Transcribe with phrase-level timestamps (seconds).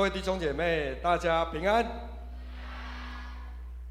[0.00, 1.84] 各位弟兄姐妹，大家平安。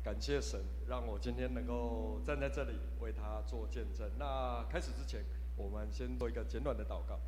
[0.03, 4.09] 感谢神，让我今天能够站在这里为他做见证。
[4.17, 5.23] 那开始之前，
[5.55, 7.19] 我们先做一个简短的祷告。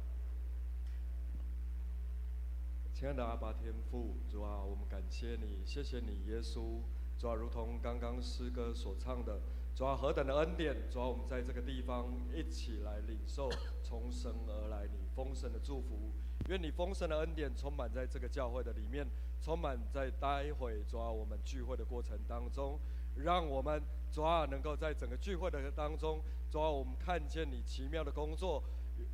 [2.91, 6.79] 亲爱的阿爸天父，主啊，我们感谢你，谢谢你，耶稣。
[7.19, 9.41] 主啊，如同刚刚诗歌所唱的，
[9.75, 10.75] 主啊，何等的恩典！
[10.89, 13.47] 主啊，我们在这个地方一起来领受
[13.83, 16.09] 从神而来你丰盛的祝福。
[16.49, 19.07] 愿你丰盛的恩典充满在这个教会的里面，
[19.41, 22.77] 充满在待会主啊我们聚会的过程当中，
[23.15, 28.61] 让我们主啊能够在整个聚会的当中，主啊我们看见你奇妙的工作，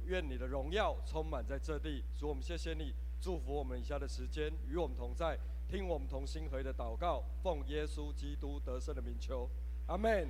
[0.06, 2.04] 愿你的荣耀充满在这地。
[2.18, 5.38] 主我们谢谢你，祝福我们以下的时间与我们同在，
[5.68, 9.48] 听我们同心合的祷告，奉耶稣基督得胜的名求，
[9.88, 10.28] 阿门。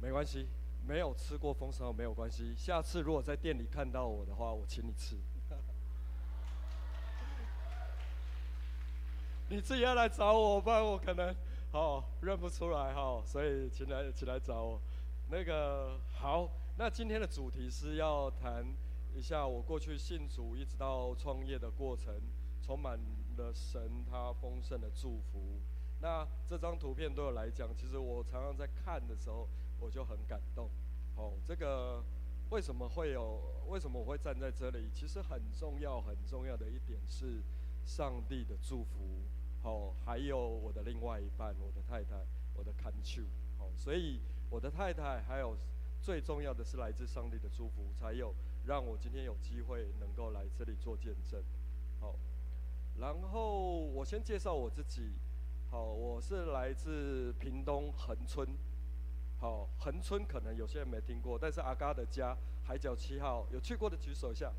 [0.00, 0.46] 没关系。
[0.86, 5.16] 没有吃过丰盛没有关系，下次如果在店里看到我的话，我请你吃。
[9.48, 11.32] 你自己要来找我，不然我可能
[11.72, 14.80] 哦认不出来哈、所以请来请来找我。
[15.28, 18.66] 那个好，那今天的主题是要谈
[19.14, 22.12] 一下我过去信主一直到创业的过程，
[22.60, 22.98] 充满
[23.36, 25.60] 了神他丰盛的祝福。
[26.00, 29.48] 那这张图片对我来讲，其实我常常在看的时候。
[29.80, 30.68] 我就很感动，
[31.16, 32.04] 哦，这个
[32.50, 33.40] 为什么会有？
[33.68, 34.90] 为什么我会站在这里？
[34.92, 37.40] 其实很重要、很重要的一点是
[37.84, 39.22] 上帝的祝福，
[39.62, 43.22] 哦，还有我的另外一半，我的太太，我的看守，
[43.60, 44.20] 哦，所以
[44.50, 45.56] 我的太太还有
[46.02, 48.34] 最重要的是来自上帝的祝福，才有
[48.66, 51.40] 让我今天有机会能够来这里做见证，
[52.00, 52.16] 好，
[52.98, 55.12] 然后我先介绍我自己，
[55.70, 58.48] 好，我是来自屏东恒春。
[59.40, 64.52] 好，恒春可能有些人没听过，但是阿嘎的家海角七号有去过的举手一下。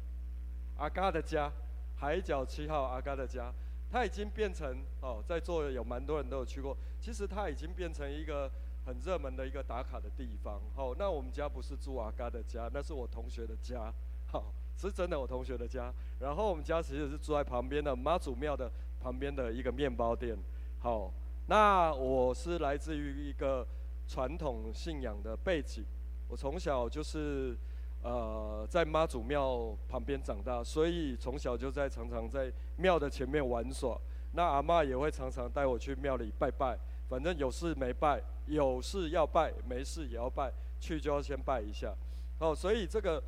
[0.76, 1.52] 阿嘎的家，
[1.96, 3.54] 海角七号阿嘎的家，
[3.92, 6.76] 它已经变成哦，在座有蛮多人都有去过。
[7.00, 8.50] 其实它已经变成一个
[8.84, 10.60] 很热门的一个打卡的地方。
[10.74, 13.94] 好，那我们家不是住阿嘎的家，那是我同学的家。
[14.32, 15.94] 好，是真的我同学的家。
[16.20, 20.36] 然后我们家其实是住在旁边的妈祖庙的旁边的一个面包店。
[20.80, 21.14] 好，
[21.46, 23.64] 那我是来自于一个。
[24.08, 25.84] 传统信仰的背景，
[26.28, 27.58] 我从小就是
[28.04, 34.00] 呃在妈祖庙旁边长大，所以从小就在常常在庙的前面玩耍。
[34.34, 36.78] 那阿嬷也会常常带我去庙里拜拜，
[37.10, 41.94] 反正有事没拜，有事要拜，没事也要拜，去就要先拜一下。
[42.40, 43.22] 哦，所以这个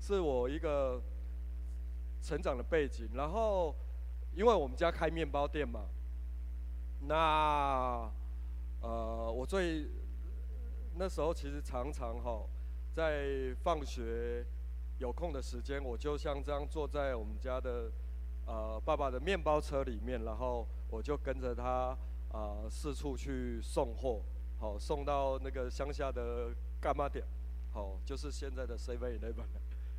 [0.00, 0.98] 是我一个
[2.22, 3.06] 成长的背景。
[3.12, 3.74] 然后
[4.34, 5.82] 因为我们家开面包店嘛，
[7.02, 8.10] 那
[8.80, 9.86] 呃我最
[10.98, 12.42] 那时候其实常常哈，
[12.90, 14.42] 在放学
[14.98, 17.92] 有空的时间，我就像这样坐在我们家的
[18.46, 21.96] 呃爸爸的面包车里面，然后我就跟着他
[22.30, 24.22] 啊、呃、四处去送货，
[24.58, 26.48] 好送到那个乡下的
[26.80, 27.22] 干妈店，
[27.72, 29.44] 好就是现在的 Seven Eleven，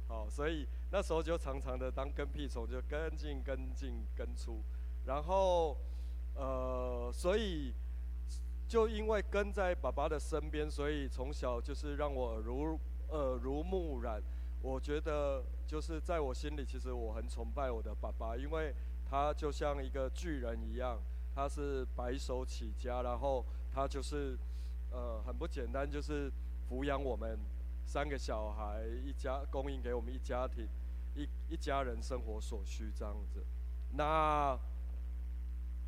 [0.08, 4.64] 好所以那时候就常常的当跟屁虫，就跟进跟进跟出，
[5.06, 5.78] 然后
[6.34, 7.72] 呃所以。
[8.67, 12.79] 就因为跟在爸爸的身边，所以从小就是让我耳濡
[13.09, 14.22] 耳濡目染。
[14.61, 18.73] 我觉得就是在我心里，其实我很崇拜我的爸爸，因为
[19.09, 21.00] 他就像一个巨人一样，
[21.33, 24.38] 他是白手起家，然后他就是
[24.91, 26.29] 呃很不简单，就是
[26.69, 27.39] 抚养我们
[27.85, 30.67] 三个小孩一家，供应给我们一家庭
[31.16, 33.45] 一一家人生活所需这样子。
[33.94, 34.59] 那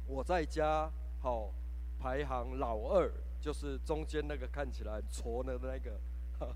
[0.07, 1.51] 我在家好。
[1.99, 3.11] 排行老二，
[3.41, 5.99] 就是中间那个看起来矬的那个，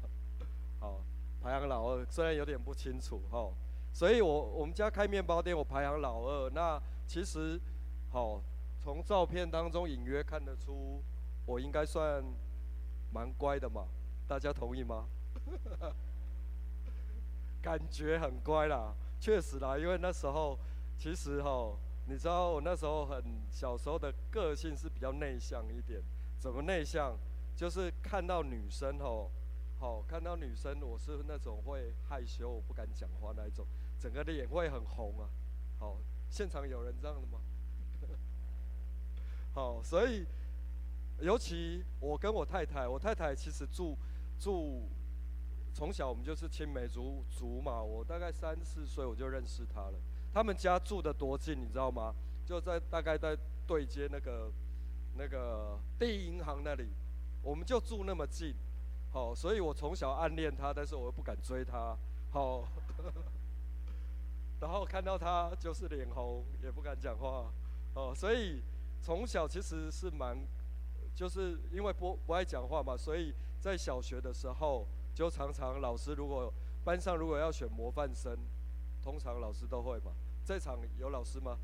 [0.79, 1.03] 好，
[1.41, 3.51] 排行老二，虽然有点不清楚哈，
[3.91, 6.49] 所以我我们家开面包店，我排行老二。
[6.51, 7.59] 那其实，
[8.09, 8.41] 好，
[8.79, 11.03] 从照片当中隐约看得出，
[11.45, 12.23] 我应该算
[13.11, 13.85] 蛮乖的嘛，
[14.25, 15.05] 大家同意吗？
[17.61, 20.57] 感觉很乖啦，确实啦，因为那时候
[20.97, 21.75] 其实哈。
[22.05, 26.01] 你知道我那时候很小时候的个性是比较内向一点，
[26.37, 27.17] 怎么内向？
[27.55, 29.29] 就是看到女生吼，
[29.79, 33.65] 好看到女生，我是那种会害羞，我不敢讲话那一种，
[33.99, 35.29] 整个的脸会很红啊。
[35.79, 35.97] 好，
[36.29, 37.39] 现场有人这样的吗？
[39.53, 40.25] 好，所以
[41.19, 43.95] 尤其我跟我太太，我太太其实住
[44.39, 44.89] 住
[45.73, 49.93] 从小我们就是青梅竹竹嘛，我大概三四岁我就认识她了。
[50.33, 52.13] 他们家住的多近，你知道吗？
[52.45, 53.37] 就在大概在
[53.67, 54.51] 对街那个
[55.15, 56.89] 那个第一银行那里，
[57.41, 58.53] 我们就住那么近，
[59.11, 61.95] 好，所以我从小暗恋他，但是我又不敢追他，
[62.31, 62.63] 好。
[64.59, 67.51] 然后看到他就是脸红，也不敢讲话，
[67.95, 68.61] 哦，所以
[69.01, 70.37] 从小其实是蛮，
[71.13, 76.51] 就是因为不不爱讲话嘛，所以在小学的时候就常常老师如果
[76.85, 78.37] 班上如果要选模范生，
[79.01, 80.13] 通常老师都会嘛。
[80.45, 81.57] 这场有老师吗？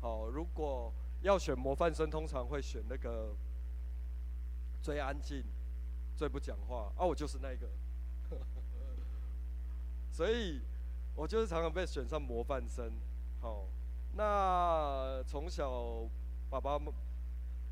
[0.00, 0.92] 好，如果
[1.22, 3.34] 要选模范生，通常会选那个
[4.80, 5.44] 最安静、
[6.16, 7.68] 最不讲话啊，我就是那个。
[10.10, 10.60] 所以，
[11.14, 12.92] 我就是常常被选上模范生。
[13.40, 13.66] 好，
[14.14, 16.08] 那从小
[16.48, 16.78] 爸爸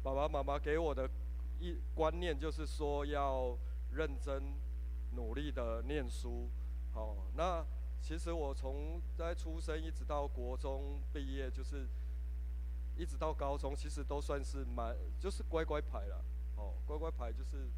[0.02, 1.08] 爸爸妈妈给我的
[1.60, 3.56] 一观念就是说要
[3.92, 4.54] 认真
[5.12, 6.48] 努力的念书。
[6.92, 7.64] 好，那
[8.00, 11.86] 其实我从在出生一直到国中毕业，就是
[12.96, 16.24] 一直到高中，其实都算是蛮就是乖乖牌了。
[16.56, 17.68] 哦，乖乖牌就是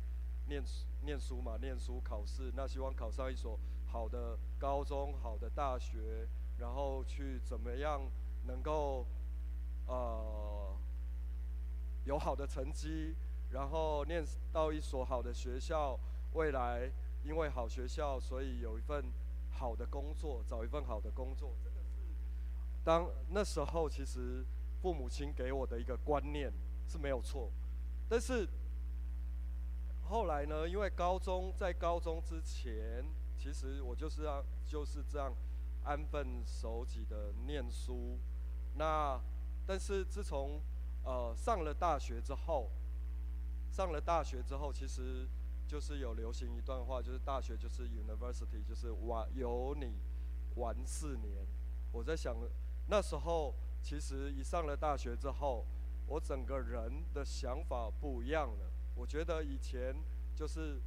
[0.49, 0.63] 念
[1.03, 3.59] 念书嘛，念书考试，那希望考上一所。
[3.93, 6.29] 好的高中，好的大学，
[6.59, 8.01] 然后去怎么样
[8.47, 9.05] 能够
[9.89, 10.77] 呃
[12.05, 13.17] 有好的成绩，
[13.51, 15.99] 然后念到一所好的学校，
[16.35, 16.89] 未来
[17.25, 19.07] 因为好学校，所以有一份
[19.61, 21.55] 好的工作，找一份好的工作。
[21.63, 22.01] 这个是
[22.83, 24.43] 当那时候其实
[24.81, 26.51] 父母亲给我的一个观念
[26.89, 27.53] 是没有错，
[28.09, 28.49] 但是
[30.09, 33.05] 后来呢，因为高中在高中之前。
[33.43, 35.33] 其实我就是要就是这样
[35.83, 38.19] 安分守己的念书，
[38.75, 39.19] 那
[39.67, 40.61] 但是自从
[41.05, 42.71] 呃上了大学之后，
[43.73, 45.27] 上了大学之后，其实
[45.71, 50.01] 就是有流行一段话，就是大学就是 university，就是玩有你
[50.57, 51.47] 玩四年。
[51.93, 52.37] 我在想
[52.89, 55.65] 那时候其实一上了大学之后，
[56.09, 58.73] 我整个人的想法不一样了。
[58.97, 59.95] 我觉得以前
[60.35, 60.83] 就是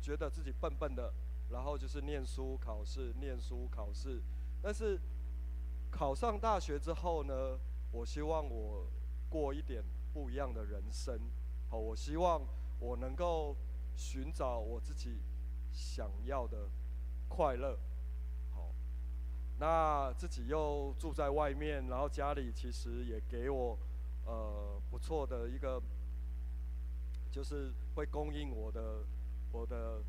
[0.00, 1.12] 觉得自己笨笨的。
[1.50, 4.22] 然后就是念书考试，念书考试。
[4.62, 4.96] 但是
[5.90, 7.58] 考上大学之后呢，
[7.90, 8.86] 我希望我
[9.28, 9.82] 过一点
[10.12, 11.18] 不一样的人生。
[11.68, 12.40] 好，我希望
[12.78, 13.56] 我能够
[14.00, 15.20] 寻找我自己
[15.70, 16.70] 想要的
[17.28, 17.78] 快乐。
[18.54, 18.72] 好，
[19.58, 23.78] 那自己又住在外面，然后家里其实也给我
[24.24, 25.80] 呃不错的一个，
[27.30, 29.04] 就是会供应我的
[29.52, 30.02] 我的。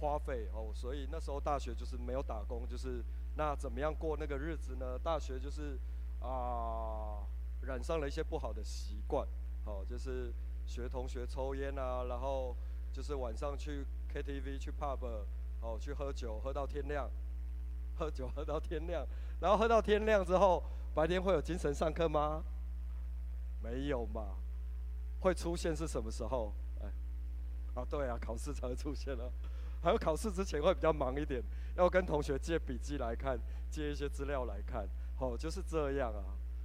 [0.00, 3.02] 花费哦，所以那时候大学就是没有打工，就是
[3.36, 4.98] 那怎么样过那个日子呢？
[4.98, 5.78] 大学就是
[6.20, 7.22] 啊、
[7.62, 9.26] 染上了一些不好的习惯，
[9.64, 10.34] 哦，就是
[10.66, 12.56] 学同学抽烟啊，然后
[12.94, 15.04] 就是晚上去 KTV 去 pub，
[15.60, 17.10] 哦，去喝酒喝到天亮，
[17.98, 19.04] 喝酒喝到天亮，
[19.40, 20.62] 然后喝到天亮之后，
[20.94, 22.44] 白天会有精神上课吗？
[23.60, 24.36] 没有嘛，
[25.18, 26.52] 会出现是什么时候？
[26.80, 26.86] 哎，
[27.74, 29.28] 啊对啊，考试才会出现了。
[29.82, 31.42] 还有考试之前会比较忙一点，
[31.74, 33.36] 要跟同学借笔记来看，
[33.68, 34.88] 借一些资料来看，
[35.18, 36.22] 哦，就是这样啊，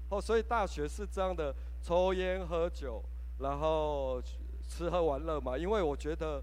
[0.10, 3.04] 哦，所以大学是这样的，抽烟喝酒，
[3.40, 4.22] 然后
[4.70, 5.58] 吃喝玩乐嘛。
[5.58, 6.42] 因为我觉得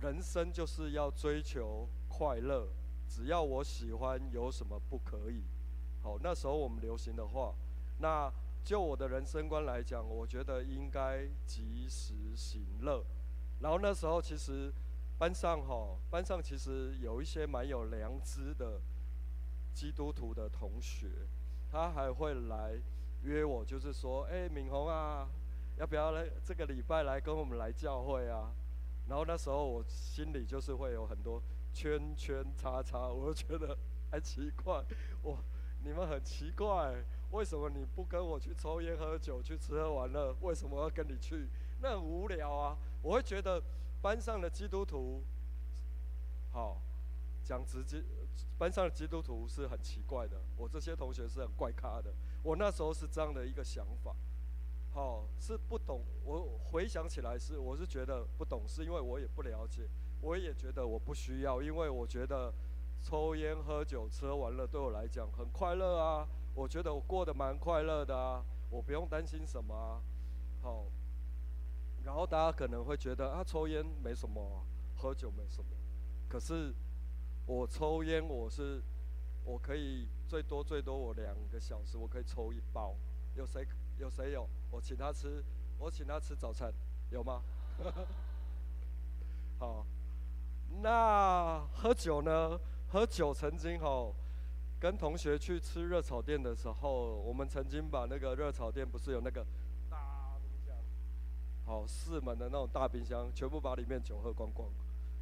[0.00, 2.68] 人生就是要追求快乐，
[3.08, 5.42] 只要我喜欢，有什么不可以？
[6.02, 7.52] 好，那时候我们流行的话，
[7.98, 8.32] 那
[8.64, 13.04] 就我的人生观来讲，我觉得应该及时行乐。
[13.60, 14.72] 然后那时候其实。
[15.18, 18.80] 班上哈，班上其实有一些蛮有良知的
[19.72, 21.06] 基督徒的同学，
[21.70, 22.72] 他还会来
[23.22, 25.28] 约我，就是说，哎，敏宏啊，
[25.82, 28.52] 要不要来这个礼拜来跟我们来教会啊？
[29.08, 31.42] 然后那时候我心里就是会有很多
[31.74, 33.76] 圈圈叉叉，我就觉得
[34.08, 34.80] 还奇怪，
[35.22, 35.36] 我
[35.82, 36.94] 你们很奇怪，
[37.32, 40.32] 为什么你不跟我去抽烟喝酒去吃喝玩乐？
[40.42, 41.48] 为什么要跟你去？
[41.80, 43.60] 那很无聊啊，我会觉得。
[44.00, 45.22] 班上的基督徒，
[46.50, 46.82] 好，
[47.44, 48.02] 讲直接，
[48.58, 50.40] 班上的基督徒是很奇怪的。
[50.56, 52.12] 我这些同学是很怪咖的。
[52.42, 54.12] 我那时候是这样的一个想法，
[54.92, 56.02] 好，是不懂。
[56.22, 59.88] 我回想起来是，我是觉得不懂，是因为我也不了解，
[60.20, 62.52] 我也觉得我不需要，因为我觉得
[63.02, 66.28] 抽烟喝酒吃喝玩乐对我来讲很快乐啊。
[66.54, 70.02] 我觉得我过得蛮快乐的啊，我不用担心什么啊，
[70.60, 70.84] 好。
[72.04, 74.62] 然后大家可能会觉得啊，抽烟没什么，
[74.96, 75.70] 喝酒没什么。
[76.28, 76.74] 可是
[77.46, 78.82] 我抽烟，我是
[79.44, 82.94] 我可以最多最多我两个小时我可以抽一包。
[83.34, 83.66] 有谁
[83.98, 84.48] 有谁有？
[84.70, 85.44] 我请他吃，
[85.78, 86.72] 我请他吃早餐，
[87.10, 87.42] 有吗？
[89.58, 89.86] 好，
[90.80, 92.58] 那喝酒呢？
[92.88, 94.14] 喝酒曾经吼
[94.78, 99.46] 跟同学去吃热炒店的时候，我们曾经把那个热炒店不是有那个
[99.88, 100.76] 大冰箱。
[101.64, 104.68] 好，四门的那种大冰箱，全部把里面酒喝光光，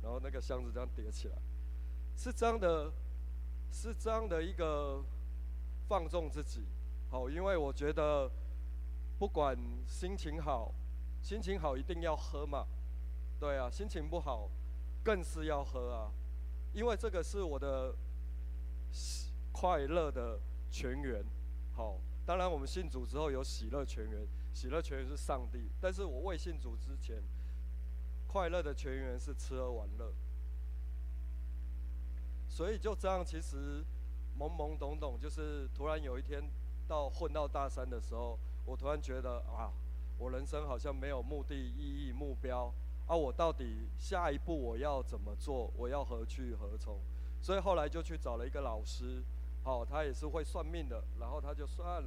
[0.02, 1.36] 然后那个箱子这样叠起来，
[2.16, 2.90] 是这样的
[3.70, 5.04] 是这样的一个
[5.86, 6.64] 放纵自己，
[7.08, 8.28] 好，因为我觉得
[9.20, 9.54] 不管
[9.86, 10.72] 心情好，
[11.20, 12.66] 心情好一定要喝嘛，
[13.38, 14.48] 对啊，心情不好
[15.04, 16.10] 更是要喝啊，
[16.72, 17.94] 因为这个是我的
[19.52, 21.22] 快乐的泉源，
[21.76, 27.22] 好，当然我们信主之后有喜乐泉源，喜乐泉源是上帝，但是我未信主之前，
[28.26, 30.14] 快乐的泉源是吃喝玩乐。
[32.48, 33.84] 所以就这样，其实
[34.38, 36.42] 懵懵懂懂，就是突然有一天
[36.88, 39.72] 到混到大三的时候，我突然觉得啊，
[40.18, 42.72] 我人生好像没有目的、意义、目标
[43.06, 45.72] 啊，我到底下一步我要怎么做？
[45.76, 46.98] 我要何去何从？
[47.40, 49.22] 所以后来就去找了一个老师，
[49.64, 52.04] 好，他也是会算命的，然后他就算，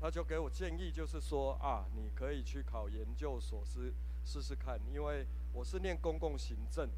[0.00, 3.94] 他就给我建议，就是说啊，你可以去考研究所试
[4.24, 6.88] 试试看，因为我是念公共行政，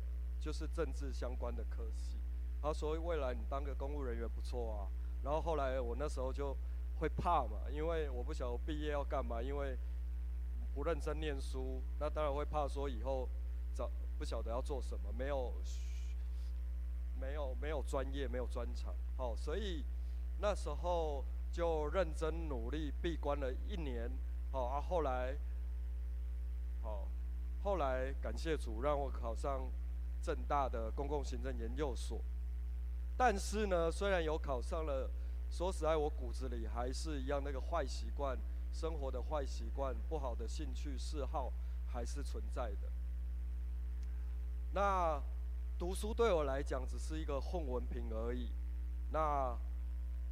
[0.41, 2.19] 就是政治相关的科系。
[2.63, 4.89] 他说：“未来你当个公务人员不错啊。”
[5.23, 6.57] 然后后来我那时候就
[6.99, 9.77] 会怕嘛，因为我不晓得毕业要干嘛，因为
[10.75, 13.29] 不认真念书，那当然会怕说以后
[13.75, 15.53] 找不晓得要做什么，没有
[17.21, 18.95] 没有没有专业，没有专长。
[19.17, 19.85] 好，所以
[20.41, 24.11] 那时候就认真努力，闭关了一年。
[24.51, 25.37] 好啊，后来
[26.83, 27.09] 好，
[27.63, 29.69] 后来感谢主让我考上
[30.23, 32.21] 正大的公共行政研究所。
[33.17, 35.09] 但是呢，虽然有考上了，
[35.55, 38.37] 说实在，我骨子里还是一样那个坏习惯，
[38.73, 41.53] 生活的坏习惯，不好的兴趣嗜好
[41.87, 42.91] 还是存在的。
[44.73, 45.23] 那
[45.79, 48.49] 读书对我来讲只是一个混文凭而已。
[49.13, 49.57] 那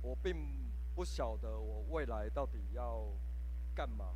[0.03, 0.35] 我并
[0.97, 3.07] 不晓得我未来到底要
[3.77, 4.07] 干嘛。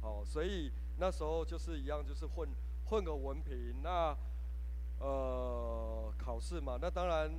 [0.00, 2.48] 好，所以那时候就是一样，就是混
[2.86, 3.80] 混个文凭。
[3.84, 4.16] 那
[4.98, 7.30] 呃，考试嘛，那当然。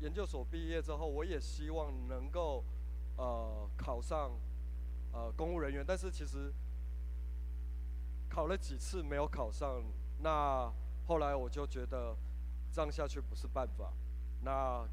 [0.00, 2.64] 研究所毕业之后，我也希望能够，
[3.16, 4.32] 呃，考上，
[5.12, 5.84] 呃，公务人员。
[5.86, 6.52] 但是其实
[8.28, 9.82] 考了几次没有考上，
[10.20, 10.72] 那
[11.06, 12.16] 后来我就觉得
[12.72, 13.92] 这样下去不是办法，
[14.42, 14.88] 那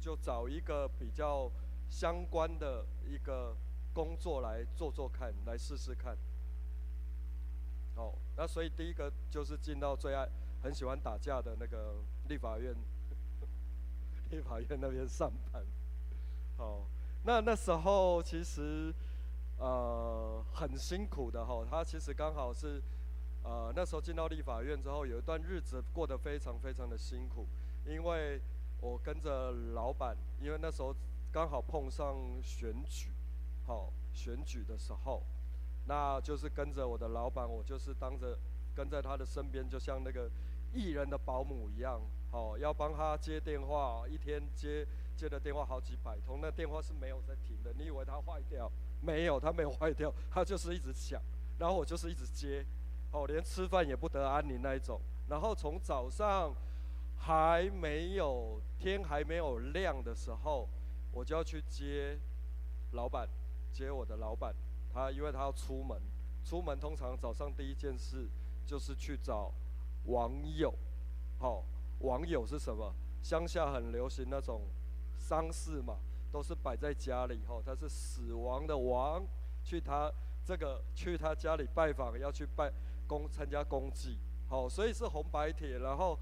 [0.00, 1.50] 就找一个比较
[1.90, 3.54] 相关的一个
[3.92, 6.16] 工作来做做看，来试试看。
[7.94, 10.26] 好，那所以第一个就是进到最爱
[10.62, 11.96] 很喜欢打架的那个
[12.28, 12.74] 立法院。
[14.36, 15.62] 立法院那边上班，
[16.58, 16.82] 好，
[17.24, 18.92] 那那时候其实
[19.58, 22.82] 呃很辛苦的哈，他其实刚好是
[23.42, 27.46] 呃那时候进到立法院之后，有一段日子过得非常非常的辛苦，
[27.86, 28.38] 因为
[28.82, 30.94] 我跟着老板，因为那时候
[31.32, 33.08] 刚好碰上选举，
[33.66, 35.22] 好选举的时候，
[35.86, 38.38] 那就是跟着我的老板，我就是当着
[38.74, 40.30] 跟在他的身边，就像那个
[40.74, 42.02] 艺人的保姆一样。
[42.36, 47.72] 哦，要帮他接电话，一天接接的电话好几百通，那电话是没有在停的。
[47.78, 48.70] 你以为他坏掉？
[49.00, 51.18] 没有，他没有坏掉，他就是一直响。
[51.58, 52.62] 然后我就是一直接，
[53.10, 55.00] 哦，连吃饭也不得安宁那一种。
[55.30, 56.54] 然后从早上
[57.16, 60.68] 还没有天还没有亮的时候，
[61.12, 62.18] 我就要去接
[62.92, 63.26] 老板，
[63.72, 64.54] 接我的老板。
[64.92, 65.98] 他因为他要出门，
[66.44, 68.28] 出门通常早上第一件事
[68.66, 69.50] 就是去找
[70.04, 70.74] 网友，
[71.38, 71.64] 好。
[72.00, 72.94] 网友是什么？
[73.22, 74.62] 乡下很流行那种
[75.16, 75.96] 丧事嘛，
[76.30, 77.60] 都是摆在家里吼。
[77.60, 79.26] 他是死亡的亡，
[79.64, 80.12] 去他
[80.44, 82.72] 这个去他家里拜访，要去拜
[83.06, 86.16] 公参加公祭，好，所以是红白帖，然后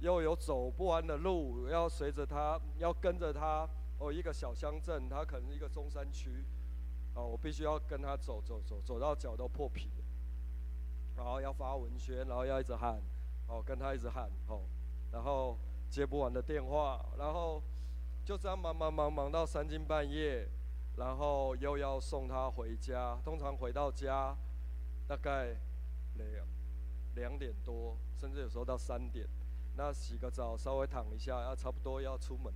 [0.00, 3.68] 又有走不完的路，要随着他，要跟着他。
[3.98, 6.44] 哦，一个小乡镇，他可能一个中山区，
[7.14, 9.90] 哦，我必须要跟他走走走，走到脚都破皮，
[11.16, 13.00] 然后要发文宣，然后要一直喊，
[13.48, 14.60] 哦，跟他一直喊，哦。
[15.12, 15.58] 然后
[15.88, 17.62] 接不完的电话，然后
[18.24, 20.48] 就这样忙忙忙忙到三更半夜，
[20.96, 23.18] 然后又要送他回家。
[23.24, 24.36] 通常回到家
[25.06, 25.56] 大概
[26.14, 26.46] 两
[27.14, 29.26] 两点多，甚至有时候到三点。
[29.76, 32.52] 那洗个澡，稍微躺一下，要差不多要出门，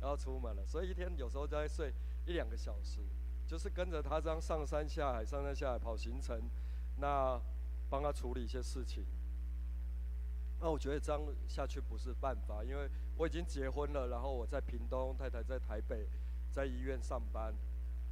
[0.00, 0.66] 要出门了。
[0.66, 1.94] 所以一天有时候在睡
[2.26, 3.00] 一两个小时，
[3.46, 6.50] 就是跟着他这样上山下海，上山下海跑行程，
[6.96, 7.40] 那
[7.88, 9.04] 帮他处理一些事情。
[10.60, 16.08] 那我觉得这样下去不是办法，因为我已经结婚了，然后我在屏东，太太在台北，
[16.50, 17.54] 在医院上班，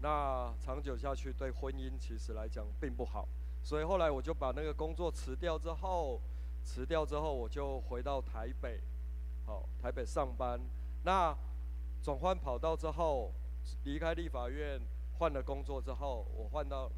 [0.01, 3.27] 那长久下去对婚姻其实来讲并不好，
[3.65, 6.21] 所以后来我就把那个工作辞掉之后，
[6.63, 8.81] 辞掉之后我就回到台北，
[9.45, 10.61] 好，台北上班。
[11.03, 11.37] 那
[12.01, 13.33] 转换跑道之后，
[13.83, 14.81] 离开立法院，
[15.19, 16.89] 换了工作之后，我换到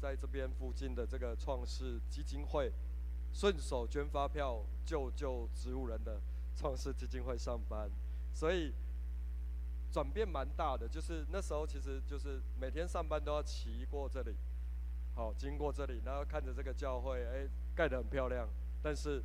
[0.00, 2.72] 在这边附近的这个创世基金会。
[3.34, 6.20] 顺手捐发票救救植物人的
[6.54, 7.90] 创世基金会上班，
[8.32, 8.72] 所以
[9.90, 14.36] 转变蛮大的，就是那时候其实就是每天上班都要骑过这里，
[15.16, 18.48] 好，经过这里，然后看着这个教会，哎，盖得很漂亮，
[18.80, 19.20] 但是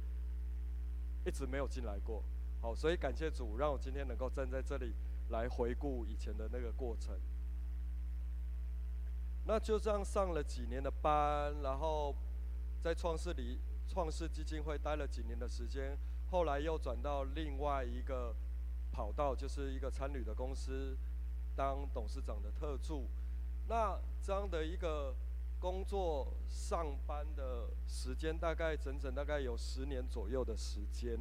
[1.23, 2.23] 一直没有进来过，
[2.61, 4.91] 好，所以感谢主，让我今天能够站在这里
[5.29, 7.15] 来回顾以前的那个过程。
[9.45, 12.15] 那就这样上了几年的班，然后
[12.81, 13.59] 在创世里
[13.89, 15.97] 创世基金会待了几年的时间，
[16.29, 18.33] 后来又转到另外一个。
[18.91, 20.97] 跑道就是一个参旅的公司，
[21.55, 23.07] 当董事长的特助。
[23.67, 25.15] 那这样的一个
[25.59, 31.19] 工作上班的时间，大概整整大概有十年左右的时间。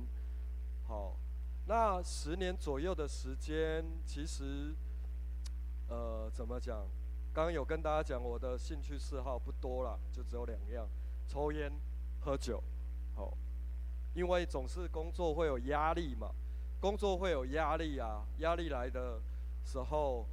[0.86, 1.18] 好，
[1.66, 4.74] 那十年左右的时间，其实，
[5.88, 6.88] 呃，怎么讲？
[7.34, 10.88] 刚刚有跟大家讲，我的兴趣嗜好不多了，就只有两样：
[11.28, 11.70] 抽烟、
[12.20, 12.62] 喝酒。
[13.14, 13.36] 好，
[14.14, 16.30] 因为总是工作会有压力嘛。
[16.80, 19.20] 工作会有压力啊，压力来的
[19.64, 20.24] 时候，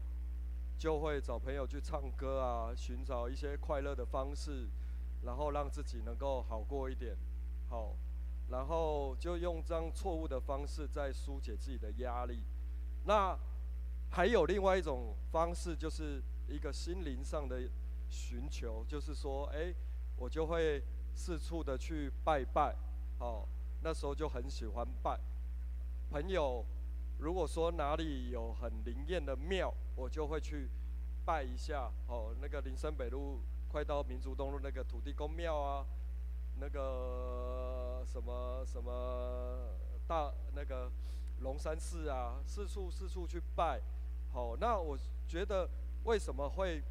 [0.77, 4.67] 就会找朋友去唱歌啊，寻找一些快乐的方式，
[5.23, 7.17] 然后让自己能够好过一点，
[7.67, 7.95] 好，
[8.49, 12.43] 然后就用这样错误的方式在疏解自己的压力。
[13.05, 13.35] 那
[14.11, 17.61] 还有另外一种方式，就是一个心灵上的
[18.07, 19.73] 寻求，就是说，哎，
[20.15, 20.83] 我就会
[21.15, 22.75] 四处的去拜拜，
[23.17, 23.47] 好，
[23.81, 25.19] 那时候就很喜欢拜。
[26.11, 26.63] 朋友，
[27.17, 30.69] 如果说哪里有很灵验的庙，我就会去
[31.25, 31.89] 拜一下。
[32.07, 35.85] 哦，那个林森北路快到民族东路那个土地公庙啊，
[36.59, 39.73] 那个什么什么
[40.05, 40.91] 大那个
[41.39, 43.81] 龙山寺啊，四处四处去拜。
[44.31, 45.67] 好，那我觉得
[46.03, 46.83] 为什么会，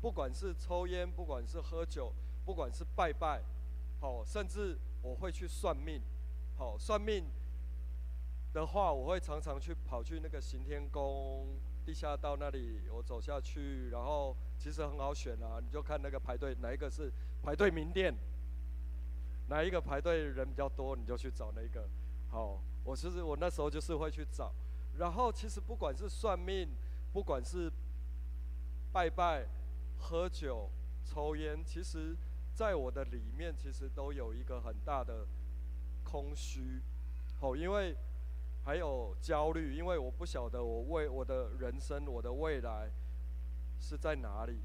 [0.00, 2.12] 不管是抽烟，不管是喝酒，
[2.46, 3.42] 不管是拜拜，
[4.00, 6.00] 好，甚至我会去算命。
[6.56, 7.24] 好，算命。
[8.54, 18.14] 的话，我会常常去跑去那个行天宫地下道那里，我走下去，然后其实很好选啊，你就看那个排队哪一个是排队名店，
[19.48, 21.86] 哪一个排队人比较多，你就去找那个。
[22.30, 24.50] 好，我其实我那时候就是会去找，
[24.96, 26.66] 然后其实不管是算命，
[27.12, 27.70] 不管是
[28.90, 29.44] 拜拜、
[29.98, 30.70] 喝酒、
[31.04, 32.16] 抽烟，其实
[32.56, 35.28] 在我的里面其实都有一个很大的
[36.02, 36.82] 空虚。
[37.38, 37.94] 好，因为。
[38.66, 42.90] 还有焦虑，因为我不晓得我为我的人生、我的未来
[43.78, 44.58] 是在哪里，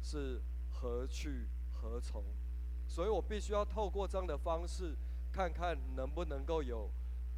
[0.00, 2.24] 是何去何从，
[2.88, 4.96] 所以我必须要透过这样的方式，
[5.30, 6.90] 看看能不能够有，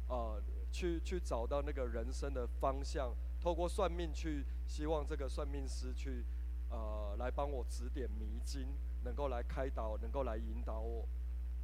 [0.07, 3.13] 呃，去去找到那个人生的方向。
[3.41, 6.23] 透过算命去，希望这个算命师去，
[6.69, 8.69] 呃，来帮我指点迷津，
[9.03, 11.07] 能够来开导，能够来引导我。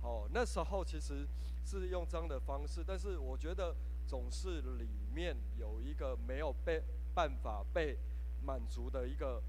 [0.02, 1.28] 好，那时候其实
[1.66, 3.76] 是用这样的方式，但是我觉得。
[4.10, 6.82] 总是里面有一个没有被
[7.14, 7.96] 办法被
[8.44, 9.40] 满足的一个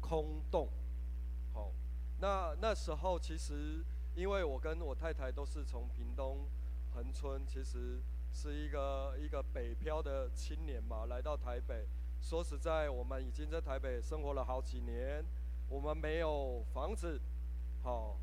[0.00, 0.68] 空洞。
[1.52, 1.70] 好，
[2.20, 3.84] 那那时候其实
[4.16, 6.48] 因为我跟我太太都是从屏东
[6.92, 8.00] 恒村，其实
[8.32, 11.86] 是一个一个北漂的青年嘛，来到台北。
[12.20, 15.24] 说实在，我们已经在台北生活了好几年，
[15.74, 17.20] 我们没有房子，
[17.82, 18.16] 好，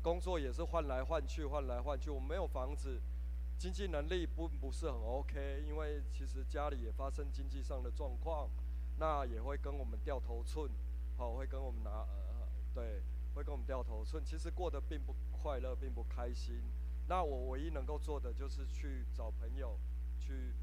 [0.00, 3.02] 工作也是换来换去，换来换去，我们没有房子。
[3.58, 8.48] 经济能力不不是很 OK，因为其实家里也发生经济上的状况，
[9.00, 10.70] 那也会跟我们掉头寸，
[11.16, 13.02] 好，会跟我们拿，呃，对，
[13.34, 14.24] 会跟我们掉头寸。
[14.24, 16.62] 其实过得并不快乐，并不开心。
[17.08, 19.76] 那我唯一能够做的就是去找朋友，
[20.20, 20.54] 去，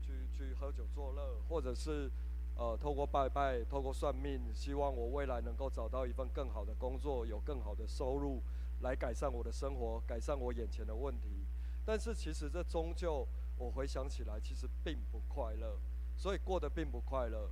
[0.00, 2.08] 去去喝酒作乐，或者是，
[2.58, 8.42] 呃，透过拜拜，透过算命，希望我未来能够找到一份更好的工作，有更好的收入，
[8.80, 11.44] 来改善我的生活，改善我眼前的问题。
[11.84, 15.78] 但是其实这终究，我回想起来，其实并不快乐，
[16.16, 17.50] 所以过得并不快乐。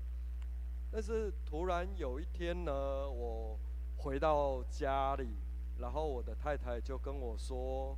[0.90, 2.72] 但是突然有一天呢，
[3.08, 3.58] 我
[3.98, 5.36] 回到家里，
[5.78, 7.96] 然后我的太太就跟我说，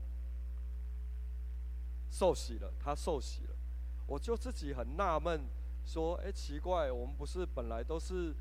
[2.10, 3.56] 受洗了，她受洗了。
[4.08, 5.44] 我就自己很纳闷，
[5.86, 8.34] 说，哎，奇怪，我们不是本来都是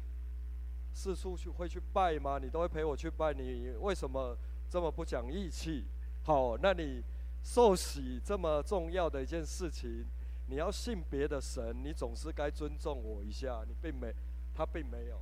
[0.94, 2.38] 四处去会去拜吗？
[2.42, 4.36] 你都会陪我去拜，你为什么
[4.70, 5.86] 这么不讲义气？
[6.24, 7.04] 好，那你。
[7.48, 10.04] 受洗这么重要的一件事情，
[10.48, 13.64] 你要信别的神，你总是该尊重我一下。
[13.68, 14.12] 你并没，
[14.52, 15.22] 他并没有，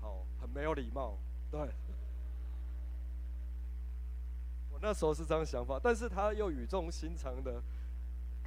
[0.00, 1.18] 好，很没有礼貌。
[1.50, 1.58] 对，
[4.70, 7.60] 我那时候是这样想法，但是他又语重心长的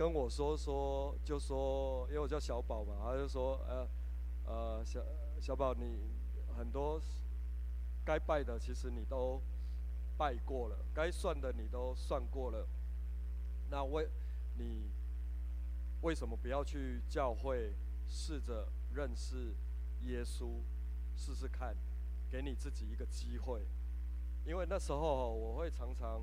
[0.01, 3.87] 跟我说说，就说，因为我叫小宝嘛，他就说，呃，
[4.45, 4.99] 呃，小
[5.39, 5.99] 小宝，你
[6.57, 6.99] 很多
[8.03, 9.39] 该拜的，其实你都。
[10.17, 12.67] 拜过了，该算的你都算过了，
[13.71, 14.07] 那为
[14.55, 14.91] 你
[16.01, 17.73] 为什么不要去教会
[18.07, 19.55] 试着认识
[20.03, 20.61] 耶稣，
[21.15, 21.75] 试试看，
[22.29, 23.65] 给你自己一个机会？
[24.45, 26.21] 因为那时候我会常常。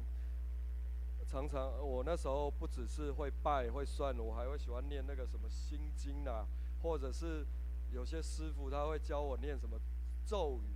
[1.29, 6.47] 常常，我那时候不只是会拜会算，我还会喜欢念那个什么心经啊，
[6.83, 7.47] 或者是
[7.93, 9.79] 有些师傅他会教我念什么
[10.25, 10.73] 咒语，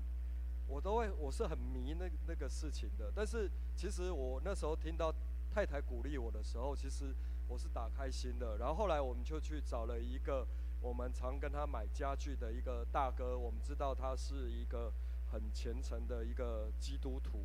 [0.69, 3.11] 我都会，我是很迷那那个事情的。
[3.17, 5.11] 但是其实我那时候听到
[5.51, 7.15] 太太鼓励我的时候，其实
[7.49, 8.59] 我是打开心的。
[8.59, 10.47] 然后后来我们就去找了一个
[10.83, 14.93] 我们常跟他买家具的一个大哥，我们知道他是一个
[15.33, 17.43] 很虔诚的一个基督徒。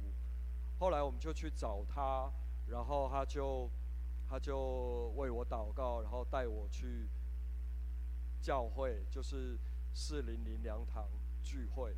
[0.77, 2.29] 后来我们就去找他。
[2.69, 3.69] 然后他就，
[4.27, 7.07] 他就为我祷告，然后带我去
[8.41, 9.57] 教会，就是
[9.93, 11.07] 四零零粮堂
[11.41, 11.95] 聚会。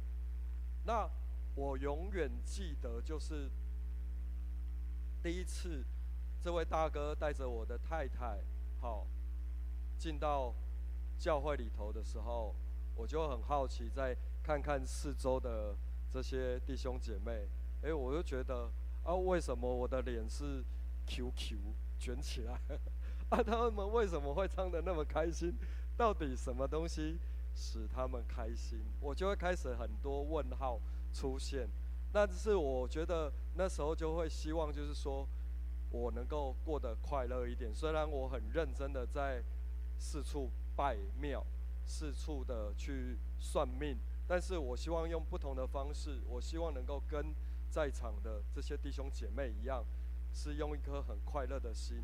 [0.86, 1.10] 那
[1.56, 3.50] 我永远记得，就是
[5.24, 5.84] 第一次，
[6.40, 8.40] 这位大哥带着我的太太，
[8.80, 9.08] 好，
[9.98, 10.54] 进到
[11.18, 12.56] 教会里头的时候，
[12.96, 15.76] 我就很好奇，再看看四周的
[16.12, 17.48] 这些弟兄姐妹，
[17.82, 18.70] 哎，我就觉得。
[19.10, 20.64] 啊，为什么我的脸是
[21.08, 21.58] QQ
[21.98, 22.54] 卷起来？
[23.30, 25.52] 啊，他们为什么会唱得那么开心？
[25.98, 27.18] 到底什么东西
[27.56, 28.80] 使他们开心？
[29.02, 30.80] 我就会开始很多问号
[31.12, 31.68] 出现。
[32.12, 35.28] 但是我觉得那时候就会希望，就是说
[35.90, 37.74] 我能够过得快乐一点。
[37.74, 39.42] 虽然我很认真的在
[39.98, 41.44] 四处拜庙，
[41.84, 47.34] 四处的去算命，但是我希望用不同的方式，我希望能够跟。
[47.70, 49.86] 在场的这些弟兄姐妹一样，
[50.34, 52.04] 是用一颗很快乐的心。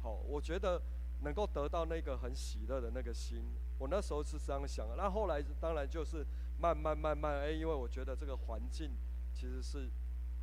[0.00, 0.80] 好，我觉得
[1.22, 3.44] 能够得到那个很喜乐的那个心。
[3.78, 4.94] 我那时候是这样想的。
[4.96, 6.24] 那后来当然就是
[6.58, 8.92] 慢慢慢慢，哎，因为我觉得这个环境
[9.32, 9.90] 其实是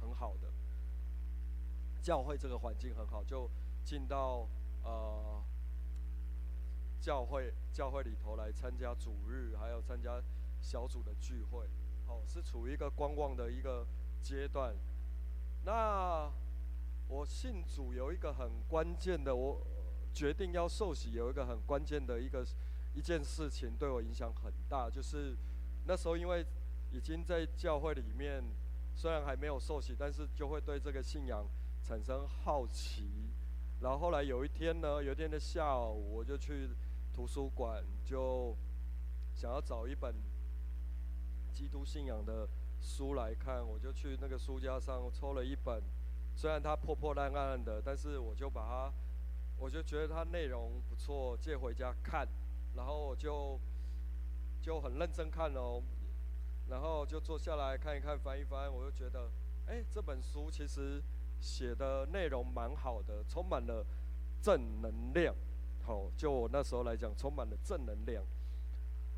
[0.02, 0.52] 很好的，
[2.02, 3.50] 教会这个环境很好，就
[3.86, 4.48] 进到
[4.84, 5.42] 呃
[7.00, 10.22] 教会教会里头来参加主日，还有参加
[10.62, 11.70] 小组的聚会。
[12.06, 13.88] 好，是处于一个观望的一个。
[14.22, 14.76] 阶段，
[15.64, 16.30] 那
[17.08, 19.66] 我信主有一个很关键的，我
[20.14, 22.46] 决定要受洗有一个很关键的一个
[22.94, 25.36] 一件事情对我影响很大，就是
[25.86, 26.46] 那时候因为
[26.92, 28.44] 已经在教会里面，
[28.96, 31.46] 虽然还没有受洗，但是就会对这个信仰
[31.84, 33.32] 产生好奇。
[33.80, 36.70] 然后后来有一天呢，有一天的下午，我就去
[37.14, 38.56] 图书馆，就
[39.34, 40.14] 想要找一本
[41.54, 42.48] 基督信仰的。
[42.80, 45.82] 书来看，我就去那个书架上抽了一本，
[46.36, 48.94] 虽然它破破烂烂的，但是我就把它，
[49.58, 52.28] 我就觉得它内容不错，借回家看，
[52.76, 53.60] 然后我就
[54.62, 55.82] 就很认真看哦，
[56.70, 59.30] 然后就坐下来看一看，翻一翻，我就觉得，
[59.68, 61.02] 哎，这本书其实
[61.40, 63.86] 写的内容蛮好的，充满了
[64.42, 65.36] 正能量，
[65.84, 68.24] 好，就我那时候来讲，充满了正能量。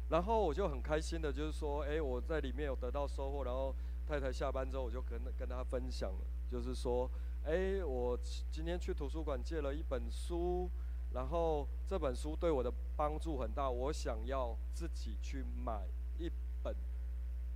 [0.09, 3.43] 然后我就很开心的，就是说，哎，我在里面有得到收获。
[3.43, 3.75] 然后
[4.07, 7.07] 太太下班之后，我就跟跟她分享了，就是说，
[7.45, 8.17] 哎，我
[8.51, 10.67] 今天去图书馆借了一本书，
[11.13, 15.85] 然后这本书对我的帮助很大，我想要自己去买
[16.17, 16.27] 一
[16.63, 16.75] 本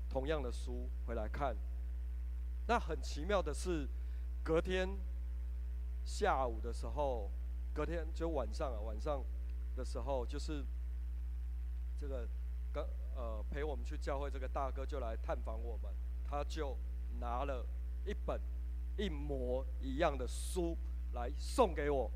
[0.08, 1.56] 同样的书回来看。
[2.68, 3.88] 那很奇妙的是，
[4.44, 4.88] 隔天
[6.06, 7.32] 下午的时候，
[7.74, 9.24] 隔天就晚上啊，晚上
[9.76, 10.64] 的时候，就是
[12.00, 12.28] 这个。
[12.74, 12.84] 跟
[13.16, 15.94] 呃陪我们去教会这个大哥就来探访我们，
[16.26, 16.76] 他就
[17.20, 17.66] 拿了
[18.06, 18.42] 一本
[18.98, 20.76] 一模一样的书
[21.14, 22.12] 来送给我。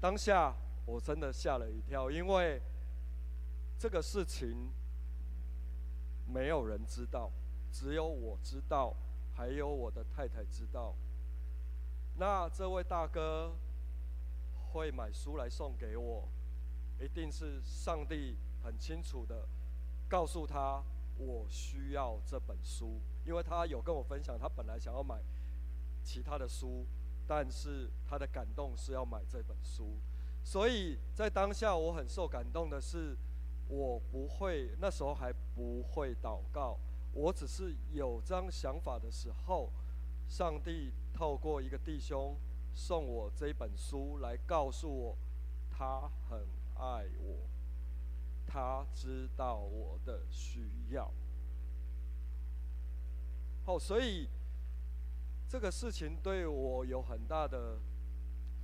[0.00, 2.60] 当下我真的吓了一跳，因为
[3.78, 4.70] 这个事情
[6.26, 7.30] 没有人知道，
[7.70, 8.94] 只有我知道，
[9.34, 10.94] 还有我的太太知道。
[12.16, 13.52] 那这位大哥
[14.72, 16.28] 会买书来送给我。
[17.02, 19.48] 一定是上帝很清楚的
[20.08, 20.80] 告诉他，
[21.18, 25.20] 我需要这本书，因为他有跟我分享，他本来想要买
[26.04, 26.86] 其他的书，
[27.26, 29.96] 但是他的感动是要买这本书，
[30.44, 33.16] 所以在当下我很受感动的是，
[33.68, 36.78] 我不会那时候还不会祷告，
[37.12, 39.72] 我只是有这样想法的时候，
[40.28, 42.36] 上帝透过一个弟兄
[42.72, 45.16] 送我这本书来告诉我，
[45.68, 46.61] 他很。
[46.82, 47.48] 爱我，
[48.44, 51.08] 他知道我的需要。
[53.64, 54.28] 好，所以
[55.48, 57.78] 这个事情对我有很大的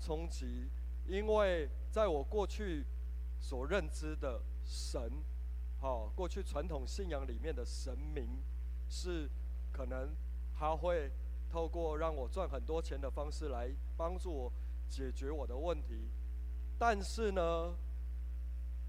[0.00, 0.68] 冲击，
[1.06, 2.84] 因为在我过去
[3.38, 5.22] 所认知的神，
[5.80, 8.42] 好，过去传统信仰里面的神明，
[8.88, 9.30] 是
[9.72, 10.12] 可能
[10.52, 11.12] 他会
[11.48, 14.52] 透过让我赚很多钱的方式来帮助我
[14.88, 16.10] 解决我的问题。
[16.76, 17.76] 但是呢，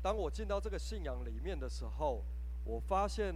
[0.01, 2.23] 当我进到这个信仰里面的时候，
[2.63, 3.35] 我发现，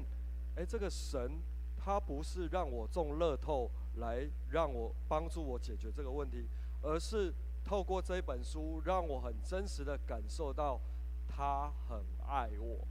[0.56, 1.40] 哎，这个神
[1.78, 6.48] 他不是让我中乐透来让我帮助我解决这个问题，
[6.82, 7.34] 而是
[7.66, 10.80] 透过这本书，让我很真实的感受到
[11.28, 12.88] 他很爱我，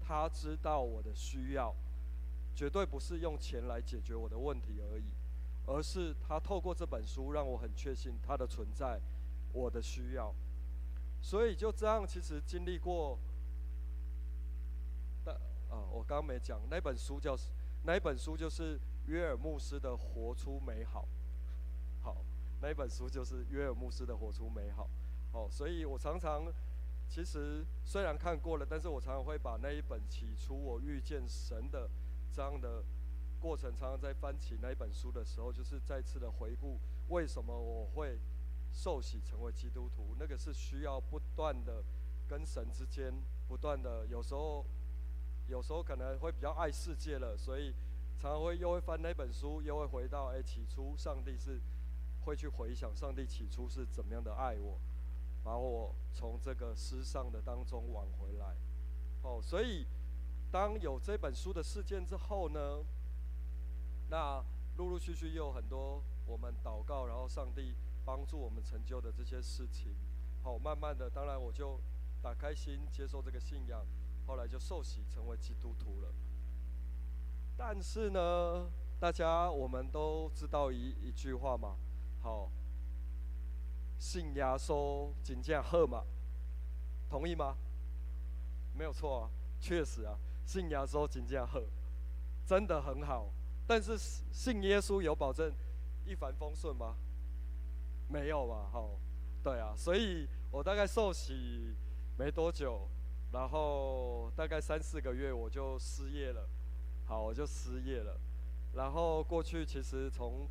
[0.00, 1.74] 他知道我的需要，
[2.54, 5.04] 绝对不是用钱来解决我的问题而已，
[5.66, 8.98] 而是他透过这本书让我很确信他的存在，
[9.52, 10.34] 我的需要。
[11.24, 13.16] 所以就这样，其实经历过，
[15.24, 15.32] 但
[15.70, 17.36] 啊，我刚刚没讲那本书叫，
[17.84, 21.06] 那本书就是约尔牧师的《活出美好》。
[22.04, 22.16] 好，
[22.60, 24.90] 那本书就是约尔牧师的《活出美好》。
[25.32, 26.52] 好，所以我常常，
[27.08, 31.88] 其实虽然看过了，但是我常常会把那一本起初我遇见神的
[32.32, 32.82] 这样的
[33.40, 36.80] 过程，常常在翻起那一本书的时候，就是再次的回顾
[37.10, 38.18] 为什么我会。
[38.72, 41.84] 受洗成为基督徒，那个是需要不断的
[42.26, 43.12] 跟神之间
[43.46, 44.64] 不断的，有时候
[45.46, 47.74] 有时候可能会比较爱世界了，所以
[48.18, 51.60] 常常会又会翻那本书，又会回到哎，起初上帝是
[52.24, 54.80] 会去回想上帝起初是怎么样的爱我，
[55.44, 58.56] 把我从这个失丧的当中挽回来。
[59.22, 59.86] 哦，所以
[60.50, 62.82] 当有这本书的事件之后呢，
[64.08, 64.42] 那
[64.78, 67.74] 陆陆续续又有很多我们祷告，然后上帝。
[68.04, 69.94] 帮助我们成就的这些事情，
[70.42, 71.80] 好，慢慢的，当然我就
[72.20, 73.84] 打开心接受这个信仰，
[74.26, 76.12] 后来就受洗成为基督徒了。
[77.56, 81.76] 但是呢，大家我们都知道一一句话嘛，
[82.20, 82.50] 好，
[83.98, 86.02] 信耶稣真正好嘛，
[87.08, 87.56] 同意吗？
[88.74, 91.60] 没有错啊，确实啊，信耶稣真正好，
[92.46, 93.30] 真的很好。
[93.66, 95.52] 但是信耶稣有保证
[96.04, 96.96] 一帆风顺吗？
[98.12, 98.90] 没有吧，好，
[99.42, 101.74] 对啊，所以我大概受洗
[102.18, 102.86] 没多久，
[103.32, 106.46] 然后大概三四个月我就失业了，
[107.06, 108.20] 好，我就失业了，
[108.74, 110.46] 然后过去其实从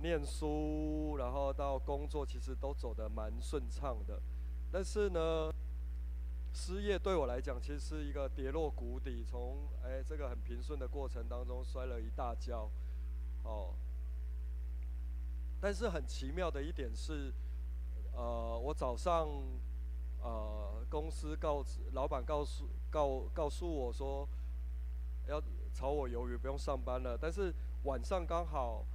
[0.00, 4.22] 念书，然后到工作，其实都走得蛮顺畅的，
[4.70, 5.52] 但是呢，
[6.54, 12.70] 失业对我来讲其实是一个跌落谷底，从哎这个很平顺的过程当中摔了一大跤，
[13.42, 13.74] 哦。
[15.60, 17.30] 但是很奇妙的一点是，
[18.14, 19.28] 呃，我早上，
[20.22, 24.26] 呃，公司告知老板告诉告告诉我说，
[25.28, 25.38] 要
[25.72, 27.18] 炒我鱿鱼不用上班了。
[27.20, 28.86] 但是晚上刚好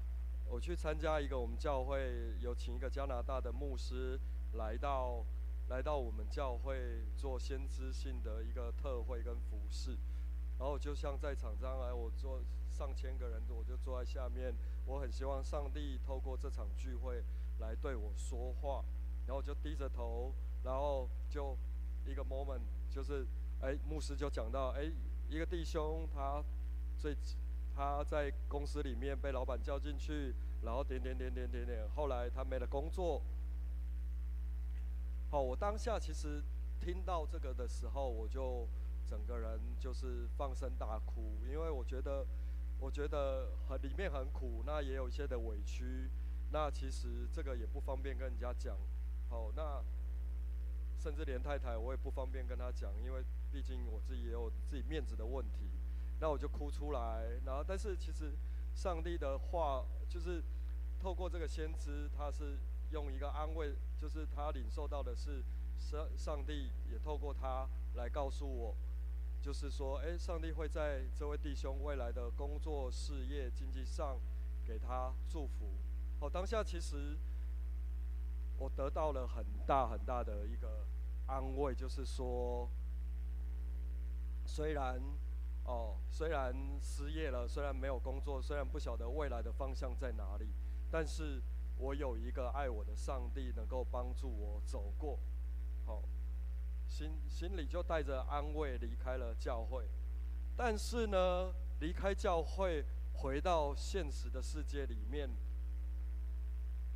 [0.50, 4.20] 我去参加一个我们教会有请一个加拿大的牧师
[4.54, 5.24] 来到
[5.70, 9.96] 来到我们教会做先知性的一个特会跟服事，
[10.58, 12.42] 然后就像在场这样来我做。
[12.76, 14.54] 上千个人，我就坐在下面。
[14.86, 17.24] 我很希望上帝透过这场聚会
[17.60, 18.84] 来对我说话，
[19.26, 21.58] 然后就低着头，然后就
[22.06, 22.60] 一个 moment，
[22.92, 23.26] 就是
[23.62, 24.92] 哎，牧师就讲到哎，
[25.30, 26.44] 一个弟兄他
[26.98, 27.16] 最
[27.74, 33.22] 他在公司里面被老板叫进去，然后点点点点点点，后来他没了工作。
[35.32, 36.44] 好，我当下其实
[36.82, 38.68] 听到这个的时候，我就
[39.08, 42.26] 整个人就是放声大哭，因为我觉得。
[42.80, 46.10] 我觉得很里面很苦，那也有一些的委屈，
[46.52, 48.78] 那其实这个也不方便跟人家讲。
[49.30, 49.84] 好，那
[50.98, 55.70] 甚至连太太我也不方便跟她讲，因为毕竟我自己也有自己面子的问题。
[56.20, 58.32] 那我就哭出来，然后但是其实
[58.74, 60.42] 上帝的话就是
[61.00, 62.58] 透过这个先知，他是
[62.92, 65.44] 用一个安慰，就是他领受到的是
[65.78, 68.76] 上上帝也透过他来告诉我。
[69.46, 74.20] 就是说，哎，上帝会在这位弟兄未来的工作、事业、经济上
[74.66, 75.76] 给他祝福。
[76.20, 77.16] 好，当下其实
[78.58, 80.88] 我得到了很大很大的一个
[81.28, 82.68] 安慰，就是说，
[84.48, 85.00] 虽然
[85.66, 90.48] 哦，虽然失业了，虽然没有工作，虽然不晓得未来的方向在哪里，
[90.90, 91.40] 但是
[91.78, 95.20] 我有一个爱我的上帝，能够帮助我走过。
[96.88, 99.86] 心心里就带着安慰离开了教会，
[100.56, 105.30] 但是呢，离开教会回到现实的世界里面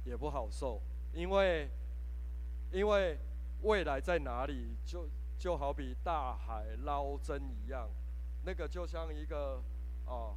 [0.06, 0.82] 也不好受，
[1.14, 1.70] 因为
[2.72, 3.18] 因为
[3.64, 7.90] 未来在哪里，就就好比大海捞针一样，
[8.46, 9.62] 那个就像一个
[10.06, 10.36] 哦，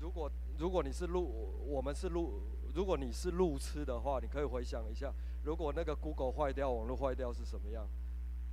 [0.00, 2.40] 如果如果你是路，我们是路，
[2.74, 5.12] 如果你是路痴的话，你可以回想一下，
[5.44, 7.86] 如果那个 Google 坏掉，网络坏掉是什么样。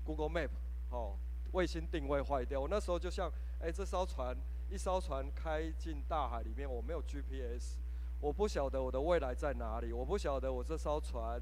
[0.06, 0.50] ？Google Map，
[0.90, 1.16] 哦，
[1.52, 2.60] 卫星定位坏掉。
[2.62, 4.36] 我那时候就像，哎，这艘船，
[4.70, 7.78] 一艘船开进大海里面，我没有 GPS，
[8.20, 11.42] 我不晓得我的未来在哪里，我不晓得我这艘船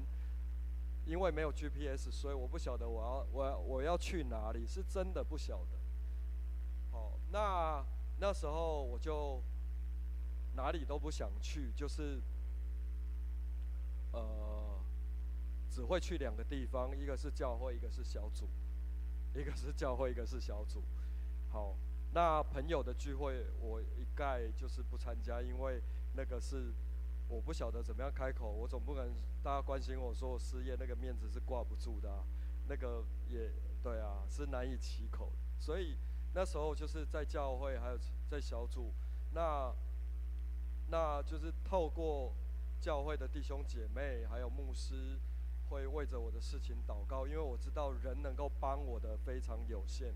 [1.06, 5.78] 因为没有 GPS，所以我不晓得我要我要我要去哪里，是真的不晓得。
[6.92, 7.84] 好，那
[8.20, 9.42] 那时候我就
[10.54, 12.20] 哪里都不想去，就是
[14.12, 14.78] 呃，
[15.72, 18.46] 只会去两个地方，一个是教会，一个是小组，
[19.34, 20.82] 一个是教会，一个是小组。
[21.50, 21.74] 好，
[22.12, 25.80] 那朋友的聚会我一概就是不参加，因为
[26.14, 26.74] 那个是。
[27.28, 29.08] 我不晓得怎么样开口，我总不能
[29.42, 32.22] 大家关心我说我失业，那个面子是挂不住的，
[32.68, 33.50] 那个也
[33.82, 35.32] 对啊，是难以启口。
[35.58, 35.96] 所以
[36.34, 38.92] 那时候就是在教会，还有在小组，
[39.32, 39.72] 那
[40.90, 42.34] 那就是透过
[42.82, 45.18] 教会的弟兄姐妹，还有牧师，
[45.72, 50.12] 会为着我的事情祷告，因为我知道人能够帮我的非常有限，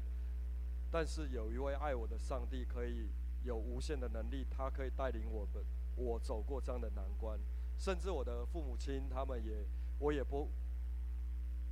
[0.91, 3.09] 但是有一位爱我的上帝可以
[3.43, 5.65] 有无限的能力，他可以带领我们。
[5.97, 7.41] 我走过这样的难关，
[7.79, 9.67] 甚至我的父母亲他们也，
[9.99, 10.51] 我也不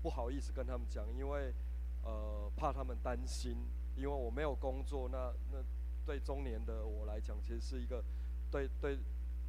[0.03, 1.53] 不好意思跟他们讲，因为
[2.03, 3.55] 呃怕他们担心，
[3.97, 5.63] 因为我没有工作，那那
[6.07, 8.03] 对中年的我来讲，其实是一个
[8.51, 8.99] 对对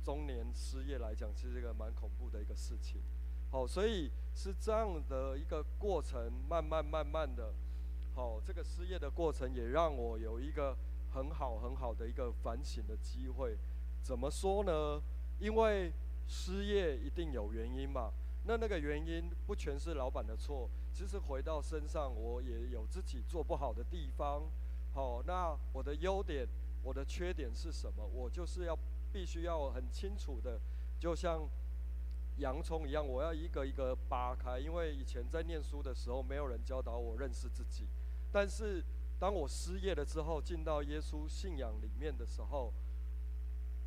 [0.04, 3.02] 中年失业来讲，其实是一个蛮恐怖的一个事情。
[3.56, 7.54] 好，所以是这样的一个过程，慢慢慢慢的，
[8.14, 10.76] 好，这个失业的过程也让我有一个
[11.14, 13.58] 很好很好的一个反省的机会。
[14.04, 15.02] 怎么说呢？
[15.40, 15.94] 因为
[16.28, 18.12] 失业一定有原因嘛。
[18.44, 24.44] 那那个原因不全是老板的错，其实回到身上，我也有自己做不好的地方。
[24.94, 26.46] 好，那我的优点、
[26.84, 28.06] 我的缺点是什么？
[28.06, 28.78] 我就是要
[29.14, 30.60] 必须要很清楚的，
[31.00, 31.48] 就像
[32.38, 34.60] 洋葱一样，我要一个一个扒开。
[34.60, 37.88] 因为以前在念书的时候，没有人教导我认识自己。
[38.32, 38.84] 但是
[39.18, 42.74] 当我失业了之后，进到耶稣信仰里面的时候，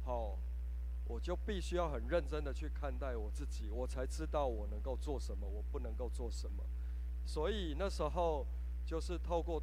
[0.02, 0.38] 好，
[1.04, 6.64] 我就必须要很认真的去看待我自己，我才知道我能够做什么，我不能够做什么。
[7.26, 8.46] 所以那时候
[8.86, 9.62] 就是透过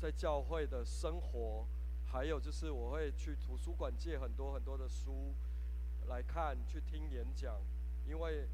[0.00, 1.66] 在教会的生活，
[2.06, 5.34] 还有就是我会去图书馆借很多很多的书
[6.06, 7.60] 来看，去听演讲。
[8.06, 8.46] 因为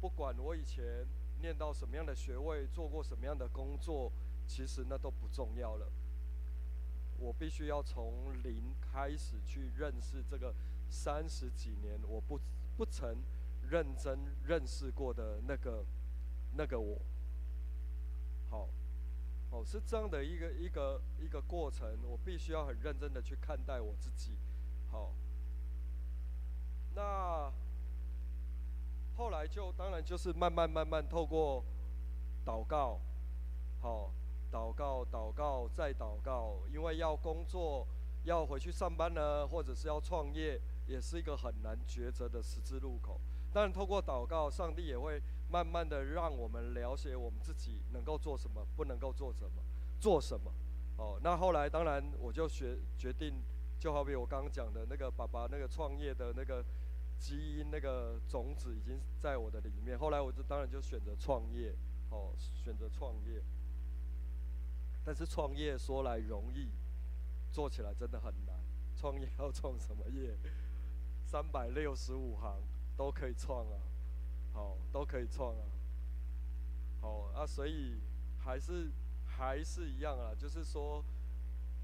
[0.00, 1.06] 不管我以前
[1.40, 4.10] 念到什么样的学位，做过什么样的工作，
[4.46, 5.90] 其实那都不重要了。
[7.18, 10.52] 我必须要从零开始去认识这个
[10.90, 12.40] 三十几年我不
[12.76, 13.16] 不曾
[13.70, 15.84] 认真认识过的那个
[16.56, 17.00] 那个我。
[18.50, 18.68] 好，
[19.50, 24.36] 哦，是这样的一个一个一个过程，我必须要很认真的去看待我自己。
[24.90, 25.12] 好，
[26.94, 27.50] 那
[29.22, 31.62] 后来就当然就是慢慢慢慢透过
[32.44, 32.98] 祷告，
[33.80, 34.10] 好。
[34.50, 37.86] 祷告，祷告，再祷告，因为要工作，
[38.24, 43.18] 要回去上班呢，或者是要创业，也是一个很难抉择的十字路口。
[43.50, 49.62] 但透过祷告，上帝也会慢慢的让我们了解我们自己能够做什么，不能够做什么，
[49.98, 50.52] 做什么。
[50.98, 53.32] 哦，那后来当然我就决决定，
[53.78, 56.62] 就好比我刚刚讲的那个爸爸那个创业的那个
[57.22, 59.96] 基因那个种子已经在我的里面。
[59.96, 61.72] 后来我就当然就选择创业，
[62.10, 63.40] 哦，选择创业。
[65.04, 66.68] 但是创业说来容易，
[67.52, 68.56] 做起来真的很难。
[68.96, 70.36] 创业要创什么业？
[71.24, 72.60] 三百六十五行
[72.96, 73.78] 都可以创啊，
[74.52, 75.64] 好，都可以创啊。
[77.00, 78.00] 好啊，所以
[78.38, 78.90] 还是
[79.24, 81.04] 还是一样啊，就是说，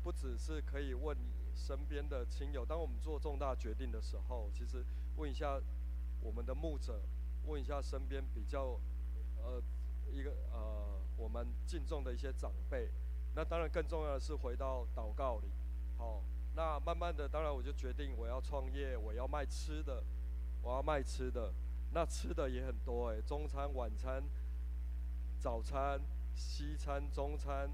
[0.02, 4.84] 不只是可以问你身边的亲友，当我们做重大决定的时候，其实
[5.18, 5.60] 问一下
[6.22, 7.02] 我们的牧者，
[7.44, 8.80] 问一下身边比较
[9.42, 9.60] 呃
[10.10, 12.88] 一个呃我们敬重的一些长辈。
[13.34, 15.48] 那当然，更重要的是回到祷告里。
[15.96, 16.22] 好，
[16.54, 20.02] 那慢慢的，当然我就决定我要创业，我要卖吃的，
[20.62, 21.52] 我要卖吃的。
[21.92, 24.22] 那吃的也很多诶，中餐、晚餐、
[25.38, 26.00] 早餐、
[26.34, 27.70] 西餐、中餐、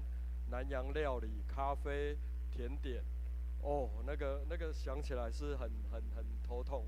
[0.49, 2.17] 南洋料理、咖啡、
[2.51, 3.03] 甜点。
[3.61, 6.85] 哦，那个那个想起来是很很很头痛。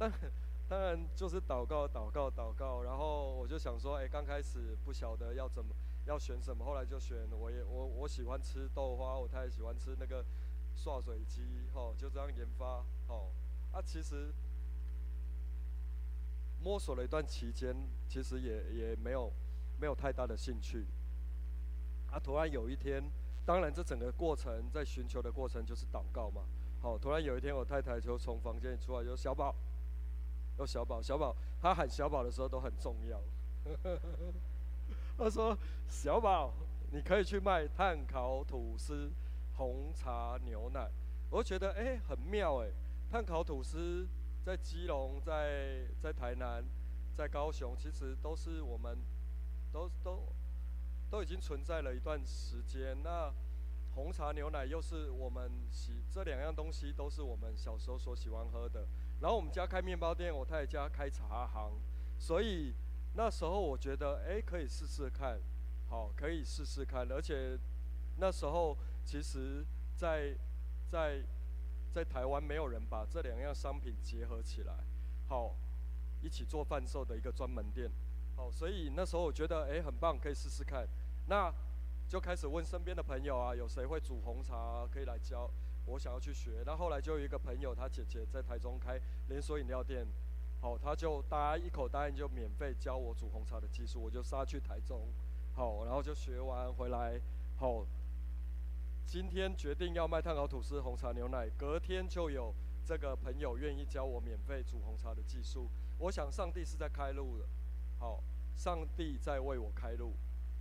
[0.00, 0.32] 当然
[0.68, 2.82] 当然就是祷告、祷告、祷告。
[2.82, 5.74] 然后我就想说，哎，刚开始不晓得要怎么。
[6.06, 6.64] 要选什么？
[6.64, 10.24] 后来就选我也我我喜欢吃豆花，我太太喜欢吃那个
[10.74, 11.42] 涮水鸡，
[11.74, 13.30] 吼，就这样研发，吼。
[13.70, 14.32] 啊，其实
[16.58, 17.76] 摸索了一段期间，
[18.08, 19.30] 其实也也没有
[19.78, 20.86] 没有太大的兴趣。
[22.10, 23.04] 啊，突然有一天，
[23.44, 26.42] 当然这整个过程在寻求的过程就是祷告嘛，
[26.80, 29.54] 好，突然有一天我太太就从房间里出来，就说小宝，
[30.60, 33.18] 有小宝，小宝，他喊小宝的时候都很重要。
[35.16, 35.56] 他说
[35.88, 36.52] ：“小宝，
[36.92, 39.10] 你可以去卖炭烤吐司、
[39.56, 40.90] 红茶牛奶。”
[41.30, 42.68] 我觉得哎，很妙哎。
[43.10, 44.06] 炭烤吐司
[44.44, 46.62] 在基隆，在在台南，
[47.16, 48.98] 在高雄，其实都是我们
[49.72, 50.28] 都都
[51.10, 53.02] 都已经存在了一段时间。
[53.02, 53.32] 那
[53.94, 58.86] 红茶牛奶又是我们喜这两样东西都是我们小时候所喜欢喝的。
[59.20, 61.72] 然后我们家开面包店，我太太家开茶行，
[62.18, 62.74] 所以
[63.14, 65.38] 那时候我觉得，哎，可以试试看，
[65.88, 67.06] 好，可以试试看。
[67.10, 67.58] 而且
[68.16, 69.64] 那时候其实
[69.94, 70.34] 在，
[70.88, 71.22] 在
[71.92, 74.72] 在台湾没有人把这两样商品结合起来，
[75.28, 75.54] 好，
[76.22, 77.90] 一起做贩售的一个专门店，
[78.36, 80.88] 好，所以那时候我觉得，哎，很棒，可以试试看。
[81.26, 81.52] 那
[82.08, 85.50] 就开始问身边的朋友啊，有谁会煮红茶，可以来教。
[85.90, 90.06] 我想要去学，那后来就有一个朋友，他姐姐在台中开连锁饮料店，
[90.60, 95.08] 好，他就答一口答应，就免费教我煮红茶的技术，我就杀去台中，
[95.52, 97.20] 好，然后就学完回来，
[97.56, 97.84] 好，
[99.04, 105.68] 今天决定要卖炭烤吐司、红茶牛奶，隔天就有这个朋友愿意教我免费煮红茶的技术，
[105.98, 107.44] 我想上帝是在开路的，
[107.98, 108.22] 好，
[108.54, 110.14] 上帝在为我开路，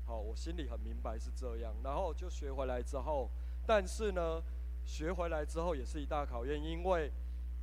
[0.08, 3.30] 好，我心里很明白是这样，然后就学回来之后，
[3.68, 4.42] 但是呢。
[4.90, 7.12] 学回来之后也是一大考验，因为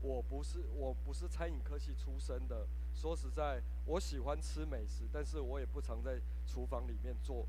[0.00, 2.64] 我不是我不是餐饮科系出身的。
[2.94, 7.44] 说实在，我喜欢吃美食，但是我也不常在厨房里面做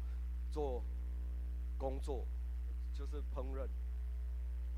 [0.49, 0.83] 做
[1.77, 2.25] 工作，
[2.91, 3.67] 就是烹饪。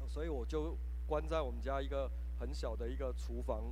[0.06, 0.78] 所以我就
[1.08, 3.72] 关在我们家一个很小的一个厨房，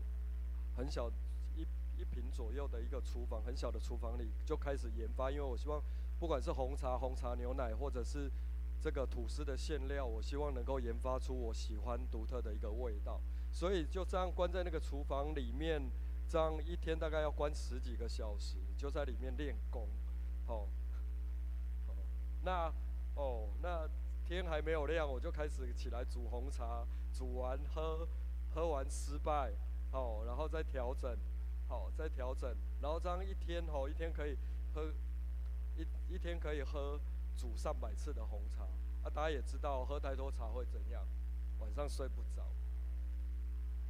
[0.78, 1.12] 很小
[1.58, 1.68] 一
[1.98, 5.84] 一平左右的一个厨房，很小的厨房里就开始研发，因为我希望
[6.22, 8.32] 不管是红茶、红茶牛奶，或者是
[8.80, 13.20] 这个吐司的馅料，我希望能够研发出我喜欢独特的一个味道，
[13.52, 15.82] 所以就这样关在那个厨房里面，
[16.30, 19.88] 这样一天大概要关十几个小时，就在里面练功，
[20.46, 20.68] 哦，
[21.88, 21.96] 哦，
[22.44, 22.72] 那
[23.16, 23.90] 哦，那
[24.26, 28.08] 天还没有亮，我就开始起来煮红茶，煮完喝，
[28.54, 29.52] 喝完失败，
[29.92, 31.18] 哦，然后再调整，
[31.68, 34.38] 好，再调整，然后这样一天哦，一天可以
[34.74, 34.94] 喝，
[35.76, 37.00] 一一天可以喝。
[37.38, 38.64] 煮上百次的红茶，
[39.04, 41.08] 啊，大家也知道喝太多茶会怎样，
[41.60, 42.44] 晚上睡不着，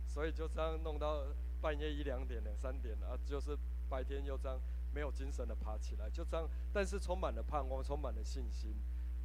[0.06, 1.24] 所以就这样弄到
[1.62, 3.58] 半夜一两点、两三点啊，就是
[3.90, 4.60] 白天又这样
[4.94, 8.76] 没有精神的爬起来，就这样，但是充满了盼望，充满了信心，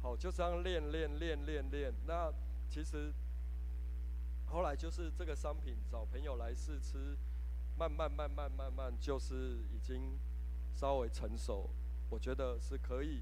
[0.01, 1.93] 好，就这样练练练练练。
[2.07, 2.31] 那
[2.69, 3.13] 其实
[4.45, 7.17] 后来就是这个商品找朋友来试吃，
[7.77, 10.17] 慢慢慢慢慢慢就是已经
[10.71, 11.69] 稍微成熟，
[12.09, 13.21] 我觉得是可以。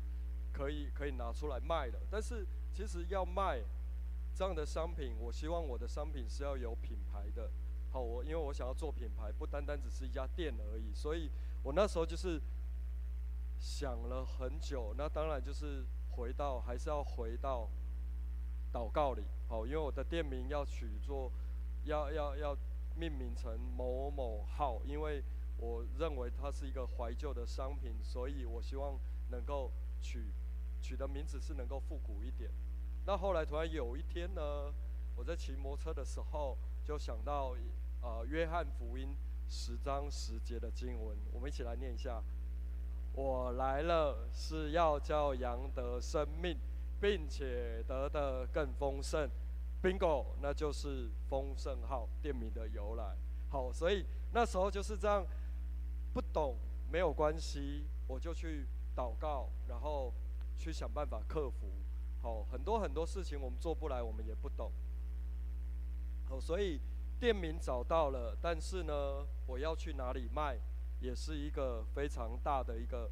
[0.51, 3.61] 可以可以拿出来卖的，但是其实要卖
[4.33, 7.49] 这样的商品，我希望我的商品是要有品牌的。
[7.91, 11.29] 好，我因为我想要做品牌，不单单只是一家店而已，所以
[11.63, 12.41] 我那时候就是
[13.59, 14.93] 想了很久。
[14.97, 17.69] 那当然就是回到还是要回到
[18.71, 19.23] 祷告里。
[19.49, 21.29] 好，因为我的店名要取做，
[21.83, 22.57] 要要要
[22.95, 25.21] 命名成某某号，因为
[25.57, 28.97] 我认为它是一个怀旧的商品，所以我希望
[29.29, 29.69] 能够
[30.01, 30.31] 取。
[30.81, 32.51] 取的名字是能够复古一点。
[33.05, 34.73] 那后来突然有一天呢，
[35.15, 37.55] 我在骑摩托车的时候，就想到
[38.01, 39.15] 呃约翰福音
[39.49, 42.21] 十章十节的经文，我们一起来念一下。
[43.13, 46.57] 我来了是要叫羊得生命，
[46.99, 49.27] 并且得的更丰盛。
[49.81, 53.15] Bingo，那就是丰盛号店名的由来。
[53.49, 55.25] 好，所以那时候就是这样，
[56.13, 56.55] 不懂
[56.91, 60.13] 没有关系，我就去祷告，然后。
[60.61, 61.71] 去想办法克服，
[62.21, 64.71] 好，很多很多事情我们做不来，我们也不懂，
[66.29, 66.79] 好，所以
[67.19, 70.59] 店名找到了，但是呢，我要去哪里卖，
[70.99, 73.09] 也是一个非常大的一个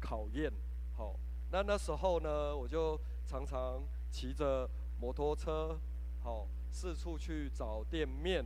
[0.00, 0.52] 考验，
[0.96, 1.14] 好，
[1.52, 4.68] 那那时候呢，我就常常骑着
[5.00, 5.78] 摩托车，
[6.24, 8.44] 好，四处去找店面，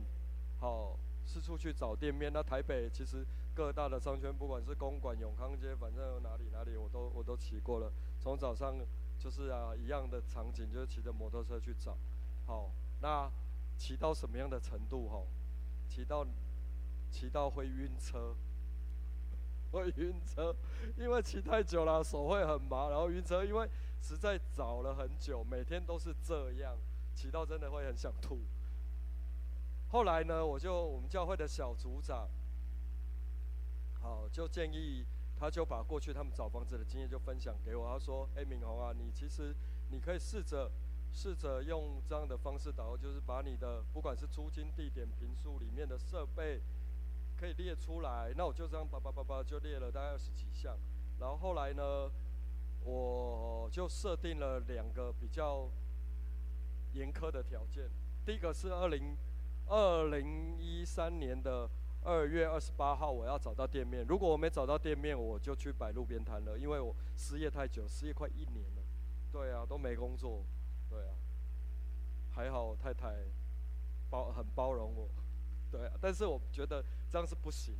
[0.59, 2.31] 好，四处去找店面。
[2.31, 3.25] 那台北其实
[3.55, 7.91] 各大的商圈，不管是公馆、永康街，反正哪里哪里我都我都骑过了。
[8.25, 8.75] 从早上
[9.19, 11.95] 就是啊一样的场景，就是骑着摩托车去找，
[12.47, 13.31] 好，那
[13.77, 15.21] 骑到什么样的程度哈？
[15.87, 16.25] 骑到
[17.11, 18.35] 骑到会晕车，
[19.71, 20.55] 会晕车，
[20.97, 23.69] 因为骑太久了，手会很麻，然后晕车，因为
[24.01, 26.75] 实在找了很久，每天都是这样，
[27.13, 28.39] 骑到真的会很想吐。
[29.91, 32.27] 后来呢，我就我们教会的小组长，
[34.01, 35.05] 好，就建议。
[35.37, 37.87] 他就把过去他们找房子的经验就分享给我。
[37.87, 39.53] 他说：“哎，敏宏啊，你其实
[39.91, 40.71] 你可以试着
[41.11, 46.61] 试着用这样的方式导，就是把你的不管是租金地点、坪数里面的设备
[47.37, 48.33] 可以列出来。
[48.35, 50.77] 那我就这样叭叭叭叭就列了大概二十几项。
[51.19, 52.09] 然后后来呢，
[52.83, 55.69] 我就设定了两个比较
[56.93, 57.89] 严苛的条件。
[58.25, 59.15] 第一个是二零
[59.67, 61.69] 二零一三年的
[62.05, 64.05] 二月二十八号我要找到店面。
[64.07, 68.83] 如果我没找到店面，我就去摆路边摊了，因为我失业太久，失业快一年了。
[69.31, 70.45] 对啊，都没工作。
[70.87, 71.15] 对啊，
[72.29, 73.15] 还好太太
[74.09, 75.09] 包很包容我。
[75.71, 77.75] 对啊，但是我觉得这样是不行。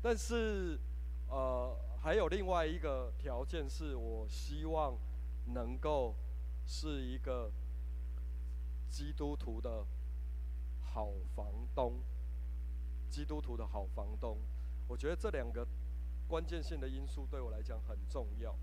[0.00, 0.80] 但是
[1.28, 4.96] 呃，还有另外一个条件是，我希望
[5.52, 6.16] 能够
[6.64, 7.52] 是一个
[8.88, 9.84] 基督徒的
[10.80, 12.00] 好房东。
[13.08, 14.38] 基督徒的好房东，
[14.86, 15.66] 我觉得这两个
[16.28, 18.54] 关键性的因素对我来讲很重要。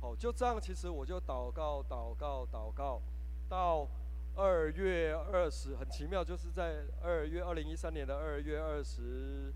[0.00, 3.00] 好，就这样，其实我就祷告、祷告、祷告，
[3.48, 3.86] 到
[4.34, 9.52] 二月二十，很奇妙，就是在二月二零一三年的二月二十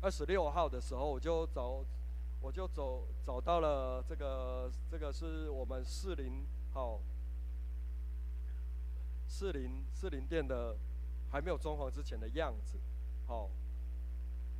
[0.00, 1.84] 二十六号的时候，我就找，
[2.40, 7.00] 我就走找到了这个，这个是我们士林好，
[9.28, 10.76] 士林士林店的
[11.30, 12.76] 还没有装潢之前的样子，
[13.30, 13.48] 好。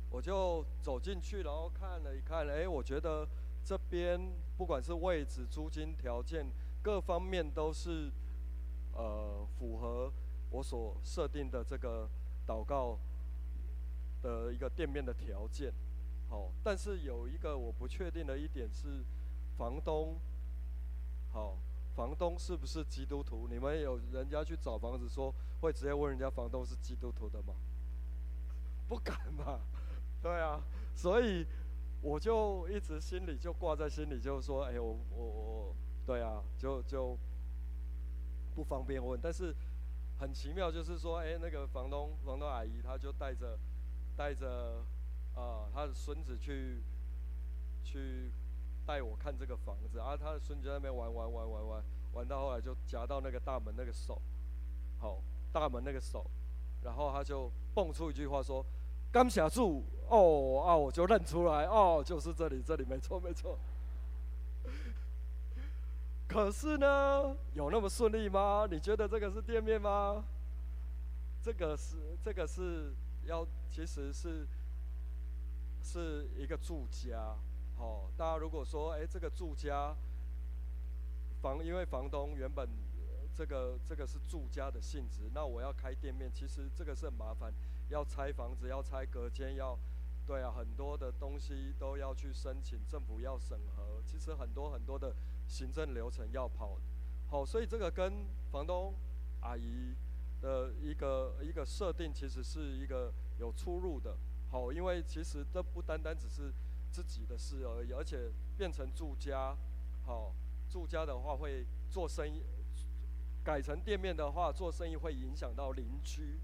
[0.09, 3.27] 我就走进去，然后看了一看，哎，我觉得
[3.63, 4.19] 这边
[4.57, 6.45] 不管是位置、租金条件
[6.81, 8.11] 各方面都是，
[8.93, 10.11] 呃，符合
[10.49, 12.09] 我所设定的这个
[12.45, 12.97] 祷告
[14.21, 15.73] 的一个店面的条件。
[16.29, 19.05] 好，但是有一个我不确定的一点是，
[19.57, 20.17] 房东，
[21.31, 21.57] 好，
[21.95, 23.47] 房东是不是基督徒？
[23.49, 27.53] 你们有人家去找房子说会直接问人家房东是基督徒的吗？
[28.91, 29.57] 不敢吧？
[30.21, 30.61] 对啊，
[30.93, 31.47] 所以
[32.01, 35.75] 我就一直心里就挂在心里，就说，哎，我我我，
[36.05, 37.17] 对啊，就就
[38.53, 39.17] 不方便问。
[39.23, 39.55] 但是
[40.19, 43.57] 很奇妙，就是说，哎，那个房东房东阿姨，她就带着
[44.17, 44.83] 带着
[45.35, 46.83] 啊，她的孙子去
[47.85, 48.29] 去
[48.85, 54.21] 带我看这个房子，啊，她的孙子在那边玩玩玩玩玩，玩到后来就夹到那个大门那个手，
[54.99, 55.23] 好，
[55.53, 56.29] 大门那个手，
[56.83, 58.65] 然后他就蹦出一句话说。
[59.11, 63.57] 刚下住哦啊，我就认出来哦，就是这里，这里没错没错。
[66.27, 68.67] 可是呢，有那么顺利吗？
[68.71, 70.23] 你觉得这个是店面吗？
[71.43, 72.93] 这个是这个是
[73.25, 74.47] 要，其实是
[75.83, 77.35] 是一个住家。
[77.77, 79.93] 好，大家如果说，哎，这个住家
[81.41, 82.69] 房，因为房东原本
[83.35, 87.51] 这个这个是住家的性质，那我要开店面，其实这个是很麻烦。
[87.91, 89.77] 要拆房子，要拆隔间，要，
[90.25, 95.13] 对啊，很多的东西都要去申请，政府要审核，其实很多很多的
[95.45, 96.77] 行政流程要跑，
[97.29, 98.93] 好，所以这个跟房东
[99.41, 99.93] 阿姨
[100.41, 104.15] 的一个一个设定，其实是一个有出入的，
[104.49, 106.53] 好，因为其实这不单单只是
[106.91, 109.55] 自己的事而已，而且变成住家，
[110.05, 110.33] 好，
[110.69, 112.41] 住家的话会做生意，
[113.43, 116.39] 改成店面的话做生意会影响到邻居。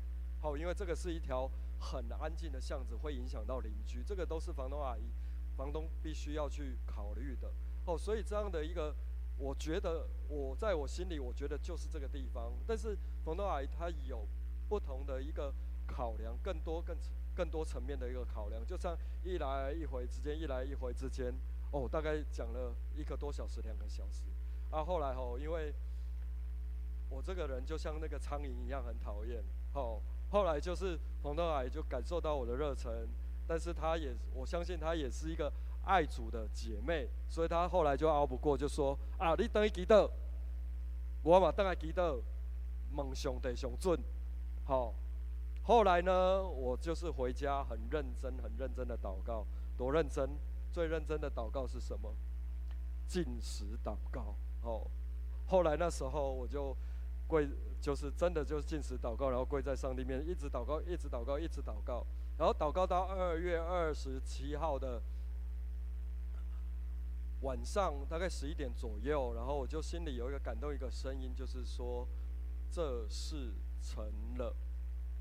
[0.48, 5.02] 好，因为这个是一条很安静的巷子，会影响到邻居，这个都是房东阿姨、
[5.58, 7.52] 房东必须要去考虑的。
[7.86, 8.96] 哦，所以这样的一个，
[9.38, 12.54] 我觉得我在我心里，我觉得就是这个地方。
[12.66, 14.26] 但是房东阿姨她有
[14.70, 15.54] 不同的一个
[15.86, 16.96] 考量，更多、更
[17.36, 18.66] 更多层面的一个考量。
[18.66, 21.34] 就像一来一回之间，一来一回之间，
[21.74, 24.24] 哦，大概讲了一个多小时、两个小时。
[24.72, 25.74] 啊，后来哦，因为
[27.10, 29.44] 我这个人就像那个苍蝇一样，很讨厌。
[29.74, 30.00] 哦。
[30.30, 33.08] 后来就是冯德海就感受到我的热忱，
[33.48, 35.52] 但是他也我相信他也是一个
[35.84, 40.10] 爱主的姐妹，所以他后来就熬不过，就说啊，你等于祈祷，
[41.24, 42.20] 我嘛等来祈祷，
[42.92, 43.98] 梦想得上准，
[44.66, 44.94] 好。
[45.64, 49.46] 后来呢，我就是回家很认真、很认真的祷告，
[49.78, 50.30] 多认真，
[50.72, 52.10] 最认真的祷告是什么？
[53.06, 54.88] 禁食祷告，哦。
[55.46, 56.74] 后来那时候我就
[57.28, 57.50] 跪。
[57.80, 62.04] 就是真的，就是进食祷告，然后跪在上帝面，一直祷告，一直祷告，一直祷告，
[62.36, 65.00] 然后祷告到二月二十七号的
[67.42, 72.06] 晚上，大概十一点左右，然后我就心里有一个感动，一个声音，就是说
[72.72, 74.04] 这事成
[74.38, 74.56] 了，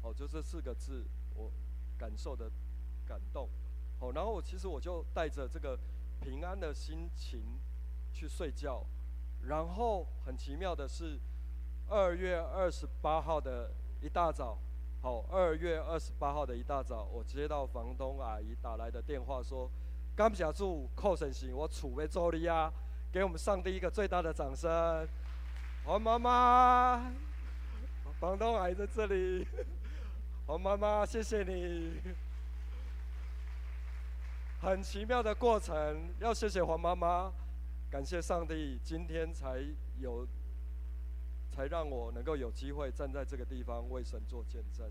[0.03, 1.05] 哦，就这四个字，
[1.35, 1.53] 我
[1.99, 2.51] 感受的
[3.07, 3.51] 感动，
[4.01, 5.79] 好，然后我其实我就带着这个
[6.23, 7.43] 平安的心情
[8.15, 8.87] 去睡觉，
[9.43, 11.21] 然后很奇妙的是。
[11.89, 13.71] 二月二十八号的
[14.01, 14.59] 一大早，
[15.01, 19.71] 好，二月二十八号的一大早，我接到房东阿姨打来的电话，说
[20.17, 22.73] ：“感谢主，寇神行，我储备助力啊，
[23.13, 25.09] 给我们上帝一个最大的掌声。”
[25.87, 27.13] 黄妈妈，
[28.19, 29.47] 房东阿姨在这里，
[30.45, 32.01] 黄妈妈，谢谢你。
[34.61, 37.33] 很奇妙的过程，要谢谢黄妈妈，
[37.89, 39.61] 感谢上帝，今天才
[40.01, 40.27] 有。
[41.51, 44.91] 才让我能够有机会站在这个地方为神做见证，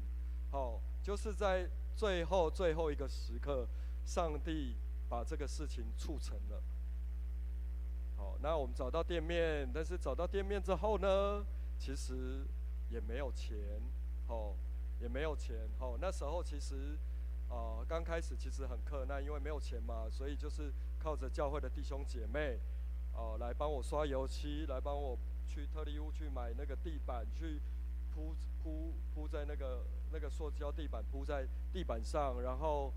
[0.51, 3.67] 好，就是在最后最后一个时刻，
[4.05, 4.75] 上帝
[5.09, 6.61] 把这个事情促成了。
[8.17, 11.45] 好，那我们找到店面，但是找到店面之后呢，
[11.77, 12.45] 其实
[12.89, 13.57] 也没有钱，
[14.27, 14.55] 好，
[14.99, 16.97] 也没有钱，好，那时候其实。
[17.47, 22.57] 啊、呃，刚开始其实很困难，因为没有钱嘛，所以就是靠着教会的弟兄姐妹，
[23.13, 25.15] 哦、呃，来帮我刷油漆，来帮我
[25.47, 27.61] 去特力屋去买那个地板，去
[28.13, 32.93] 铺铺铺在那个那个塑胶地板铺在地板上，然后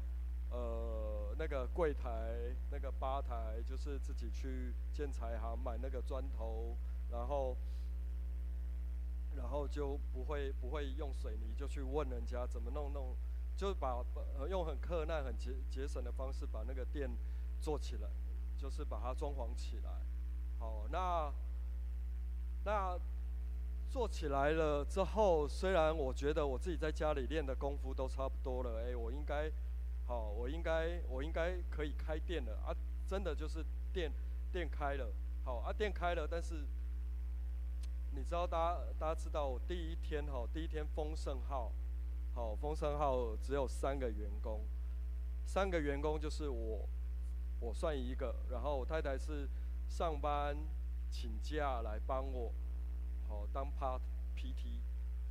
[0.50, 6.76] 呃那个柜台那个吧台就是自己去建材行买那个砖头，
[7.10, 7.56] 然后
[9.36, 13.16] 然后就不会不会用水泥，就去问人家怎么弄弄。
[13.58, 14.04] 就把
[14.48, 17.10] 用很克难、很节节省的方式把那个店
[17.60, 18.08] 做起来，
[18.56, 19.90] 就是把它装潢起来。
[20.60, 21.28] 好，那
[22.64, 22.98] 那
[23.90, 29.50] 做起来了之后，虽然我觉得我自己在家里练的功夫都差不多了，哎，我应该
[30.06, 32.74] 好，我应该我应该可以开店了啊！
[33.06, 34.12] 真的就是店
[34.52, 35.10] 店开了，
[35.44, 36.66] 好啊，店开了，但是
[38.14, 41.72] 你知道，大家大家知道，我第一天哈，第一天丰盛号。
[42.34, 44.60] 好，丰盛号只有三个员工，
[45.44, 46.88] 三个员工就是我，
[47.58, 49.48] 我算一个，然后我太太是
[49.88, 50.56] 上班
[51.10, 52.52] 请假来帮我，
[53.28, 54.00] 好当 part
[54.36, 54.80] PT，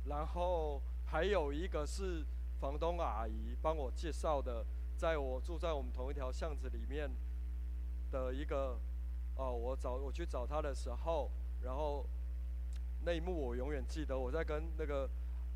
[0.04, 2.24] 然后还有一个是
[2.60, 4.64] 房东阿姨帮我介绍的，
[4.96, 7.10] 在我住在我们同一条巷子里面
[8.10, 8.78] 的一个，
[9.36, 11.30] 哦，我找我去找她的时候，
[11.62, 12.04] 然后
[13.04, 15.08] 那一幕我永远记得，我在跟那个。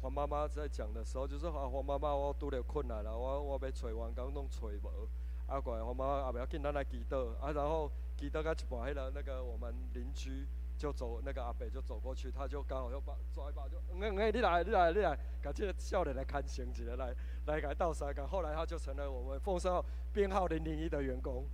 [0.02, 5.08] 黄妈妈在讲的时候，就是啊，黄妈妈，我拄着困难了，我我要找员工拢找无，
[5.46, 7.88] 啊，过来黄妈妈啊，不要紧，咱来祈祷，啊，然后
[8.22, 10.46] 祈祷到一半，迄个那个我们邻居
[10.78, 17.12] 就走，那个阿北就走过去，他就刚好又把抓一把就，嗯嗯，你来，你来，你来，把这个少年来看行起来，来
[17.46, 21.44] 来给倒三缸，后来他就成了我们丰盛号编号零零一的员工。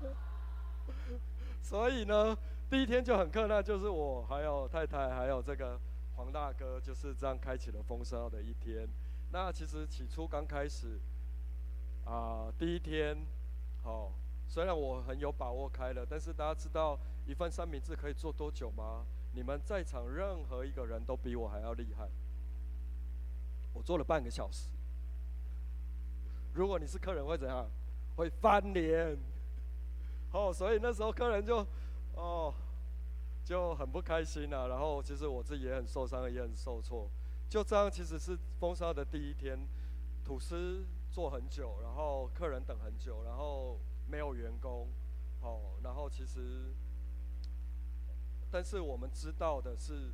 [1.62, 2.36] 所以呢，
[2.68, 5.80] 第一天就很困难，就是我还有太太还有这个。
[6.18, 8.88] 黄大哥就是这样开启了丰盛号的一天。
[9.30, 10.98] 那其实起初刚开始，
[12.04, 13.16] 啊、第一天，
[13.84, 14.12] 好、哦，
[14.48, 19.04] 虽然我很有把握开了，但是大家知道一份三明治可以做多久吗？
[19.34, 22.08] 你们在场任何一个人都比我还要厉害。
[23.74, 24.70] 我做了半个小时。
[26.54, 27.68] 如果你是客人会怎样？
[28.16, 29.16] 会翻脸。
[30.32, 31.64] 哦，所以那时候客人就，
[32.14, 32.52] 哦。
[33.44, 37.08] 就很不开心了，然后其实我自己也很受伤，也很受挫。
[37.48, 39.58] 就这样，其实是封杀的第一天，
[40.22, 43.78] 吐司做很久，然后客人等很久，然后
[44.08, 44.88] 没有员工，
[45.42, 46.74] 哦，然后其实，
[48.50, 50.12] 但是我们知道的是，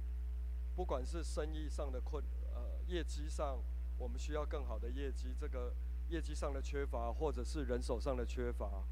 [0.75, 2.23] 不管是生意上的困，
[2.53, 3.59] 呃，业绩上，
[3.97, 5.73] 我们需要更好的业绩，这个
[6.09, 8.85] 业绩上的缺乏，或者是人手上的缺乏，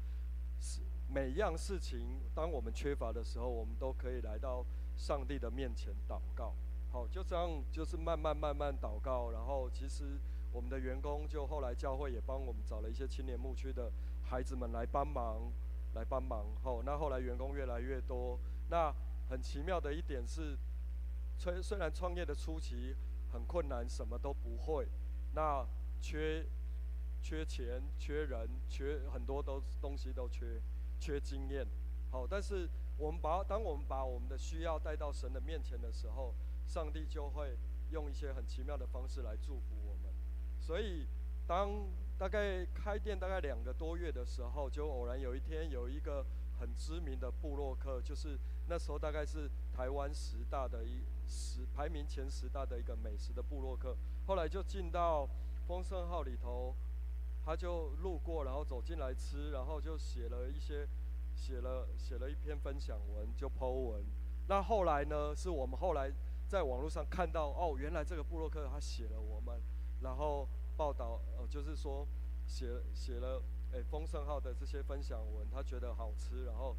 [0.59, 0.81] 是。
[1.09, 6.55] 每样事情，当我们缺乏的时候，我们都可以来到上帝的面前祷告。
[6.91, 9.29] 好，就这样，就是慢慢慢慢祷告。
[9.29, 10.17] 然后，其实
[10.51, 13.91] 我们的员工就后来教会也帮我们找了一些青年牧区的
[14.33, 15.51] 孩子们来帮忙，
[15.93, 16.47] 来帮忙。
[16.63, 18.39] 好，那后来员工越来越多。
[18.67, 18.91] 那
[19.29, 20.57] 很奇妙的一点是，
[21.37, 22.95] 虽虽然创业的初期
[23.31, 24.87] 很困难，什么都不会，
[25.35, 25.63] 那
[26.01, 26.43] 缺
[27.21, 30.59] 缺钱、缺人、缺很多都东西都缺。
[30.99, 31.67] 缺经验，
[32.09, 36.33] 好，但是我们把当我们把我们的需要带到神的面前的时候，
[36.65, 37.57] 上帝就会
[37.91, 40.13] 用一些很奇妙的方式来祝福我们。
[40.61, 41.05] 所以，
[41.45, 41.69] 当
[42.17, 46.25] 大概开店大概两个多月的时候，就偶然有一天有一个
[46.59, 53.95] 很知名的部落客，就是那时候大概是台湾十大的一十排名前十大的一个美食的部落客，
[54.25, 55.27] 后来就进到
[55.67, 56.75] 丰盛号里头。
[57.45, 60.87] 他就路过，然后走进来吃，然后就写了一些，
[61.35, 64.01] 写了写了一篇分享文，就 po 文。
[64.47, 66.09] 那后来呢，是我们后来
[66.47, 69.61] 在网络上看到，哦，原来这个部落客他写了我们，
[69.99, 72.07] 然后报道，呃，就是说
[72.45, 76.75] 写写了，诶，丰盛号的这些分享文，他觉得好吃，然后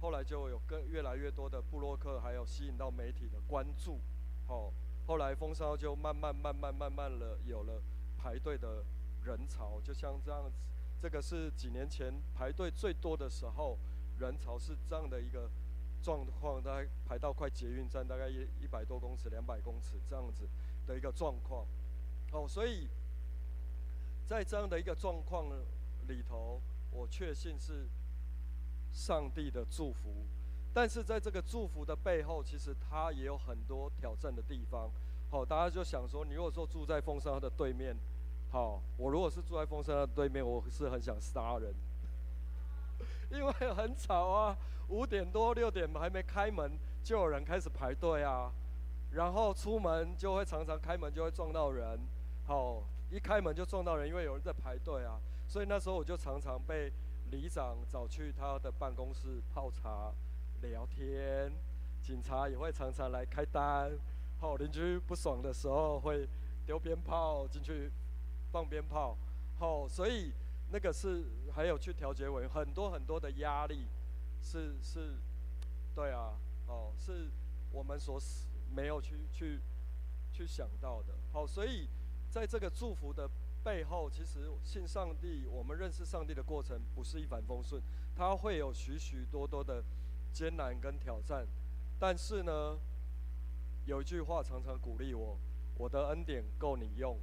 [0.00, 4.00] 后来就有更越来越多的部落客，还有吸引到媒体的关注，
[4.46, 4.72] 哦，
[5.06, 7.82] 后来丰盛号就慢慢慢慢慢慢了有了
[8.16, 8.84] 排队的。
[9.24, 10.56] 人潮就像这样子，
[11.02, 13.76] 这个是几年前排队最多的时候，
[14.18, 15.50] 人潮是这样的一个
[16.00, 20.48] 状况，大概排到快捷运站，大概一一百多公尺、两百公尺这样子
[20.86, 21.66] 的一个状况。
[22.32, 22.88] 哦，所以
[24.28, 25.46] 在这样的一个状况
[26.06, 26.60] 里头，
[26.90, 27.88] 我确信是
[28.92, 30.26] 上帝的祝福，
[30.74, 34.90] 但是在这个祝福的背后，其实它也有很多挑战的地方。
[35.30, 37.96] 好，大家就想说，你如果说住在丰盛的对面。
[38.50, 41.74] 好，我如果是住在风山的对面，我是很想杀人，
[43.32, 44.56] 因为很吵啊，
[44.88, 48.52] 五点多六点还没开门，就有人开始排队啊，
[49.12, 51.98] 然后出门就会常常开门就会撞到人，
[52.46, 56.92] 好，一开门就撞到人，因为有人在排队啊，所以那时候我就常常被
[57.30, 60.12] 里长找去他的办公室泡茶
[60.62, 61.52] 聊天，
[62.02, 63.90] 警察也会常常来开单，
[64.40, 66.28] 好，邻居不爽的时候会
[66.66, 67.90] 丢鞭炮进去。
[68.50, 69.14] 放鞭炮，
[69.58, 70.32] 好、所以
[70.70, 73.86] 那个是还有去调解委很多很多的压力，
[74.40, 75.18] 是是，
[75.94, 76.32] 对啊，
[76.66, 77.28] 哦，是
[77.70, 78.18] 我们所
[78.74, 79.60] 没有去去
[80.32, 81.86] 去想到的，好、所以
[82.30, 83.28] 在这个祝福的
[83.64, 87.82] 背后，其实信上帝，我们认识上帝的过程不是一帆风顺，
[88.14, 89.82] 它会有许许多多的
[90.32, 91.46] 艰难跟挑战，
[91.98, 92.78] 但是呢，
[93.86, 95.38] 有一句话常常鼓励我，
[95.76, 97.18] 我的恩典够你用。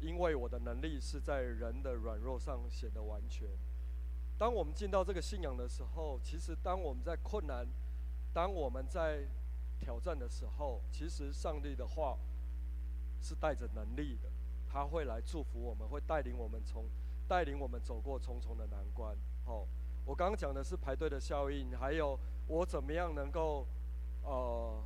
[0.00, 3.48] 因为我的能力是在人的软弱上显得完全。
[4.38, 7.66] 当我们进到这个信仰的时候，其实当我们在困难、
[8.32, 9.26] 当我们在
[9.80, 12.16] 挑战的时候，其实上帝的话
[13.20, 14.30] 是带着能力的，
[14.68, 16.84] 他会来祝福我们，会带领我们从
[17.26, 19.16] 带领我们走过重重的难关。
[19.44, 19.66] 好，
[20.04, 23.66] 我刚刚讲的是排队的效应，还有我怎么样能够
[24.22, 24.82] 呃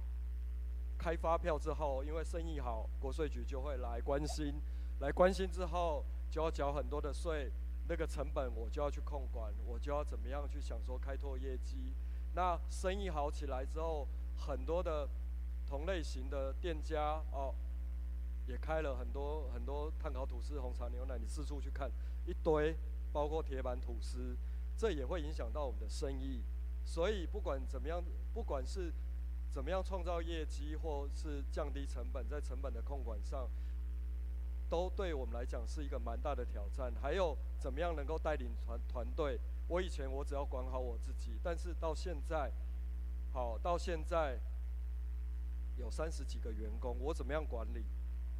[0.96, 4.54] 开发票之后，因为生意好，国税局就会来关心。
[5.00, 7.50] 来关心之后，就要缴很多的税，
[7.88, 11.92] 那个成本我就要去控管，我就要怎么样去想说开拓业绩。
[12.34, 14.06] 那生意好起来之后，
[14.36, 15.08] 很多的
[15.66, 17.52] 同类型的店家哦，
[18.46, 21.90] 也开了很多很多炭烤吐司、红茶牛奶，你四处去看
[22.26, 22.76] 一堆，
[23.12, 24.36] 包括铁板吐司，
[24.76, 26.42] 这也会影响到我们的生意。
[26.84, 28.02] 所以不管怎么样，
[28.34, 28.92] 不管是
[29.50, 33.48] 怎么样创造业绩，或是降低成本，在成本的控管上。
[34.68, 39.38] 都对我们来讲是一个蛮大的挑战，还有怎么样能够带领团团队？
[39.68, 42.50] 我以前我只要管好我自己，但是到现在，
[43.34, 44.40] 好到现在
[45.76, 47.84] 有三十几个员工，我怎么样管理？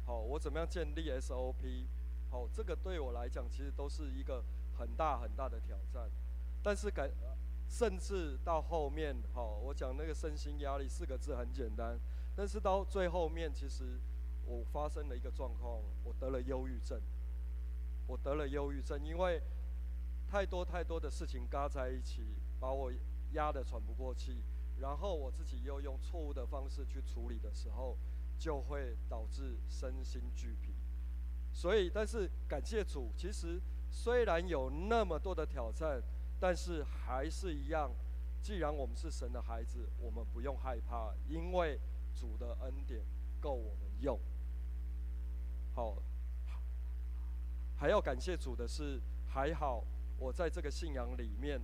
[0.05, 1.85] 好，我怎么样建立 SOP？
[2.29, 4.43] 好，这个对我来讲其实都是一个
[4.77, 6.09] 很大很大的挑战。
[6.61, 7.09] 但是感，
[7.67, 11.99] 甚至到后面，好，我讲那个身心压力四个字很简单，
[12.35, 13.99] 但是到最后面其实。
[14.45, 17.01] 我发生了一个状况，我得了忧郁症。
[18.07, 19.41] 我得了忧郁症，因为
[20.27, 22.25] 太多太多的事情嘎在一起，
[22.59, 22.91] 把我
[23.31, 24.43] 压得喘不过气。
[24.81, 27.97] 然后我自己又用错误的方式去处理的时候，
[28.43, 30.73] 就会导致身心俱疲。
[31.53, 33.57] 所以，但是感谢主，其实
[33.89, 36.03] 虽然有那么多的挑战，
[36.41, 37.89] 但是还是一样。
[38.41, 41.79] 既然我们是神的孩子，我们不用害怕，因为
[42.13, 43.05] 主的恩典
[43.39, 44.19] 够我们用。
[45.73, 46.03] 好，
[47.77, 49.85] 还要感谢主的是，还好
[50.17, 51.61] 我在这个信仰里面，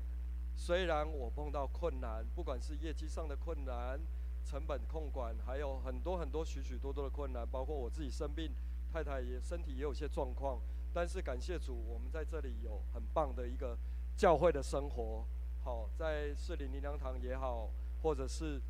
[0.56, 4.00] 虽然我碰到困难，不管是业绩上的困难、
[4.46, 8.52] 成本控管，还有很多很多许许多多的困难，包括我自己生病，
[8.92, 10.60] 太太也身体也有些状况，
[10.94, 13.78] 但是感谢主，我们在这里有很棒的一个
[14.16, 15.26] 教会的生活。
[15.64, 17.70] 好，在士林灵堂也好，
[18.02, 18.62] 或者是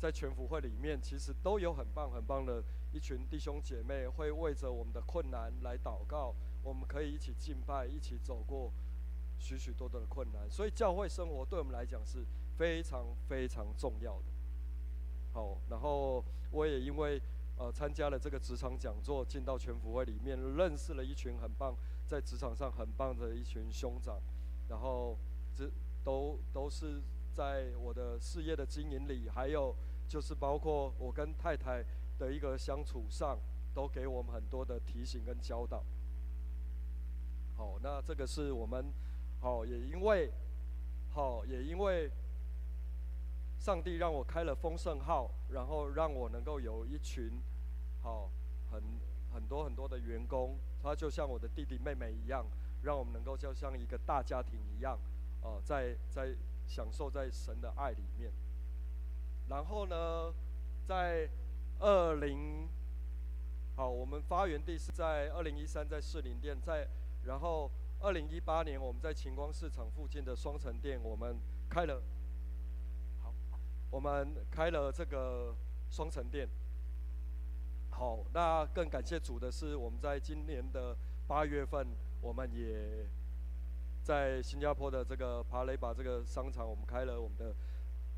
[0.00, 2.62] 在全福会里面，其实都有很棒很棒的。
[2.92, 8.72] 一群弟兄姐妹会为着我们的困难来祷告，我们可以一起敬拜，一起走过
[9.38, 10.50] 许许多多的困难。
[10.50, 12.26] 所以教会生活对我们来讲是
[12.58, 14.24] 非常非常重要的。
[15.32, 17.20] 好，然后我也因为
[17.56, 21.74] 呃参加了这个职场讲座，进到全福会里面，认识了一群很棒，
[22.06, 24.20] 在职场上很棒的一群兄长，
[24.68, 25.16] 然后
[25.54, 25.70] 这
[26.04, 27.00] 都都是
[27.32, 29.74] 在我的事业的经营里，还有
[30.08, 31.84] 就是包括我跟太太。
[32.20, 33.38] 的一个相处上，
[33.72, 35.82] 都给我们很多的提醒跟教导。
[37.56, 38.92] 好，那这个是我们，
[39.40, 40.30] 好，也因为，
[41.08, 42.10] 好，也因为，
[43.60, 47.30] 上帝让我开了丰盛号，然后让我能够有一群，
[48.02, 48.30] 好，
[48.70, 48.82] 很
[49.34, 52.46] 很多很多的员工，他就像我的弟弟妹妹一样，
[52.82, 54.98] 让我们能够就像一个大家庭一样，
[55.42, 56.34] 呃，在在
[56.66, 58.32] 享受在神的爱里面。
[59.46, 60.32] 然后呢，
[60.86, 61.28] 在
[61.80, 62.66] 二零，
[63.76, 66.88] 好，我们发源地是在二零一三在士林店，在
[67.26, 71.36] 然后二零一八年我们在晴光市场附近的双城店，我们
[71.68, 72.02] 开了，
[73.90, 75.54] 我们开了这个
[75.90, 76.48] 双城店。
[77.90, 81.86] 好，那更感谢主的是，我们在今年的八月份，
[82.20, 83.06] 我们也
[84.02, 87.54] 在新加坡的这个帕雷巴这个商场，我们开了我们的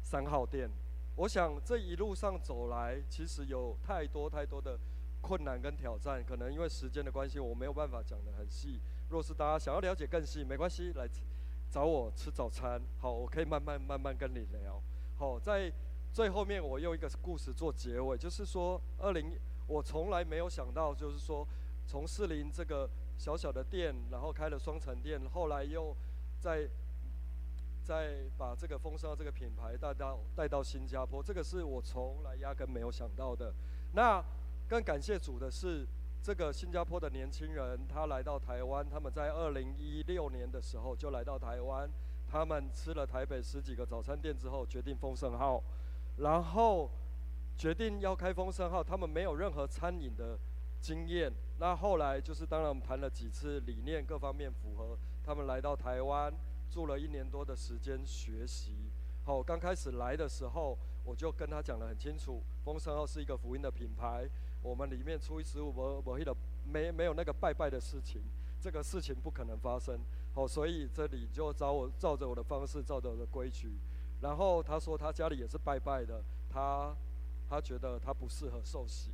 [0.02, 0.70] 三号店。
[1.16, 4.78] 我想这一路上走来，其实有太多太多的
[5.20, 8.80] 困难跟挑战，可能因为时间的关系，我没有办法讲得很细。
[9.10, 11.08] 若是大家想要了解更细，没关系，来
[11.70, 12.80] 找我吃早餐。
[12.98, 14.80] 好，我可以慢慢慢慢跟你聊。
[15.22, 15.72] 好，在
[16.12, 21.46] 最后面我用一个故事做结尾，就是说，二零我从来没有想到，就是说，
[21.86, 25.96] 从士林这个小小的店，然后开了双层店，后来又
[26.40, 26.68] 在。
[27.84, 33.52] 再把这个丰盛号这个品牌带到带到新加坡，这个是我从来压根没有想到的。
[33.92, 34.24] 那
[34.68, 35.84] 更感谢主的是，
[36.22, 41.90] 这个新加坡的年轻人他来到台湾，他们在二零一六年的时候就来到台湾，
[42.33, 45.62] 他们吃了台北十几个早餐店之后，决定丰盛号，
[46.16, 46.89] 然后
[47.59, 48.83] 决定要开丰盛号。
[48.83, 50.39] 他们没有任何餐饮的
[50.80, 56.33] 经验，那后来就是当然我们谈了几次理念各方面符合，他们来到台湾。
[56.70, 58.72] 住了一年多的时间学习，
[59.26, 64.26] 好，刚开始来的时候，我就跟他讲得很清楚，丰盛号是一个福音的品牌，
[64.62, 68.22] 我们里面初一十五没没的没没有那个拜拜的事情，
[68.59, 70.01] 这个事情不可能发生，
[70.35, 73.78] 好，所以这里就找我照着我的方式，照着我的规矩，
[74.20, 76.95] 然后他说他家里也是拜拜的，他
[77.49, 79.11] 他觉得他不适合受洗，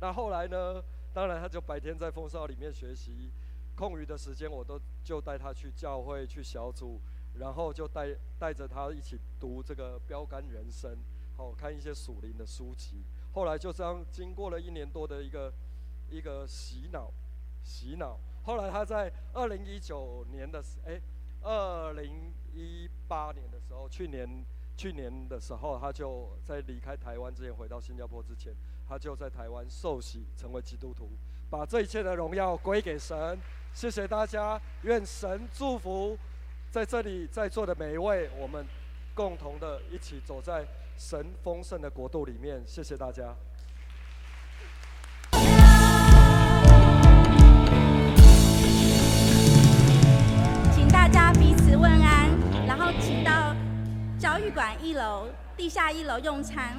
[0.00, 3.30] 那后来呢，当然他就白天在风骚里面学习。
[3.76, 7.00] 空余的时间，我都就带他去教会、去小组，
[7.40, 10.96] 然后就带带着他一起读这个标杆人生，
[11.36, 13.02] 好看一些属灵的书籍。
[13.32, 15.52] 后来就这样经过了一年多的一个
[16.08, 17.12] 一个洗脑，
[17.64, 18.16] 洗脑。
[18.44, 21.00] 后来他在二零一九年的时，哎，
[21.42, 24.44] 二零一八年的时候，去年
[24.76, 28.52] 去年的时候，他就在离开台湾之前，回到新加坡之前，
[28.86, 31.08] 他就在台湾受洗，成为基督徒，
[31.48, 33.38] 把这一切的荣耀归给神。
[33.72, 36.16] 谢谢大家，愿神祝福
[36.70, 38.66] 在这里在座的每一位，我们
[39.14, 40.66] 共同的一起走在
[40.98, 42.62] 神丰盛的国度里面。
[42.66, 43.34] 谢谢大家。
[51.04, 52.30] 大家彼此问安，
[52.66, 53.54] 然后请到
[54.18, 56.78] 教育馆一楼、地下一楼用餐。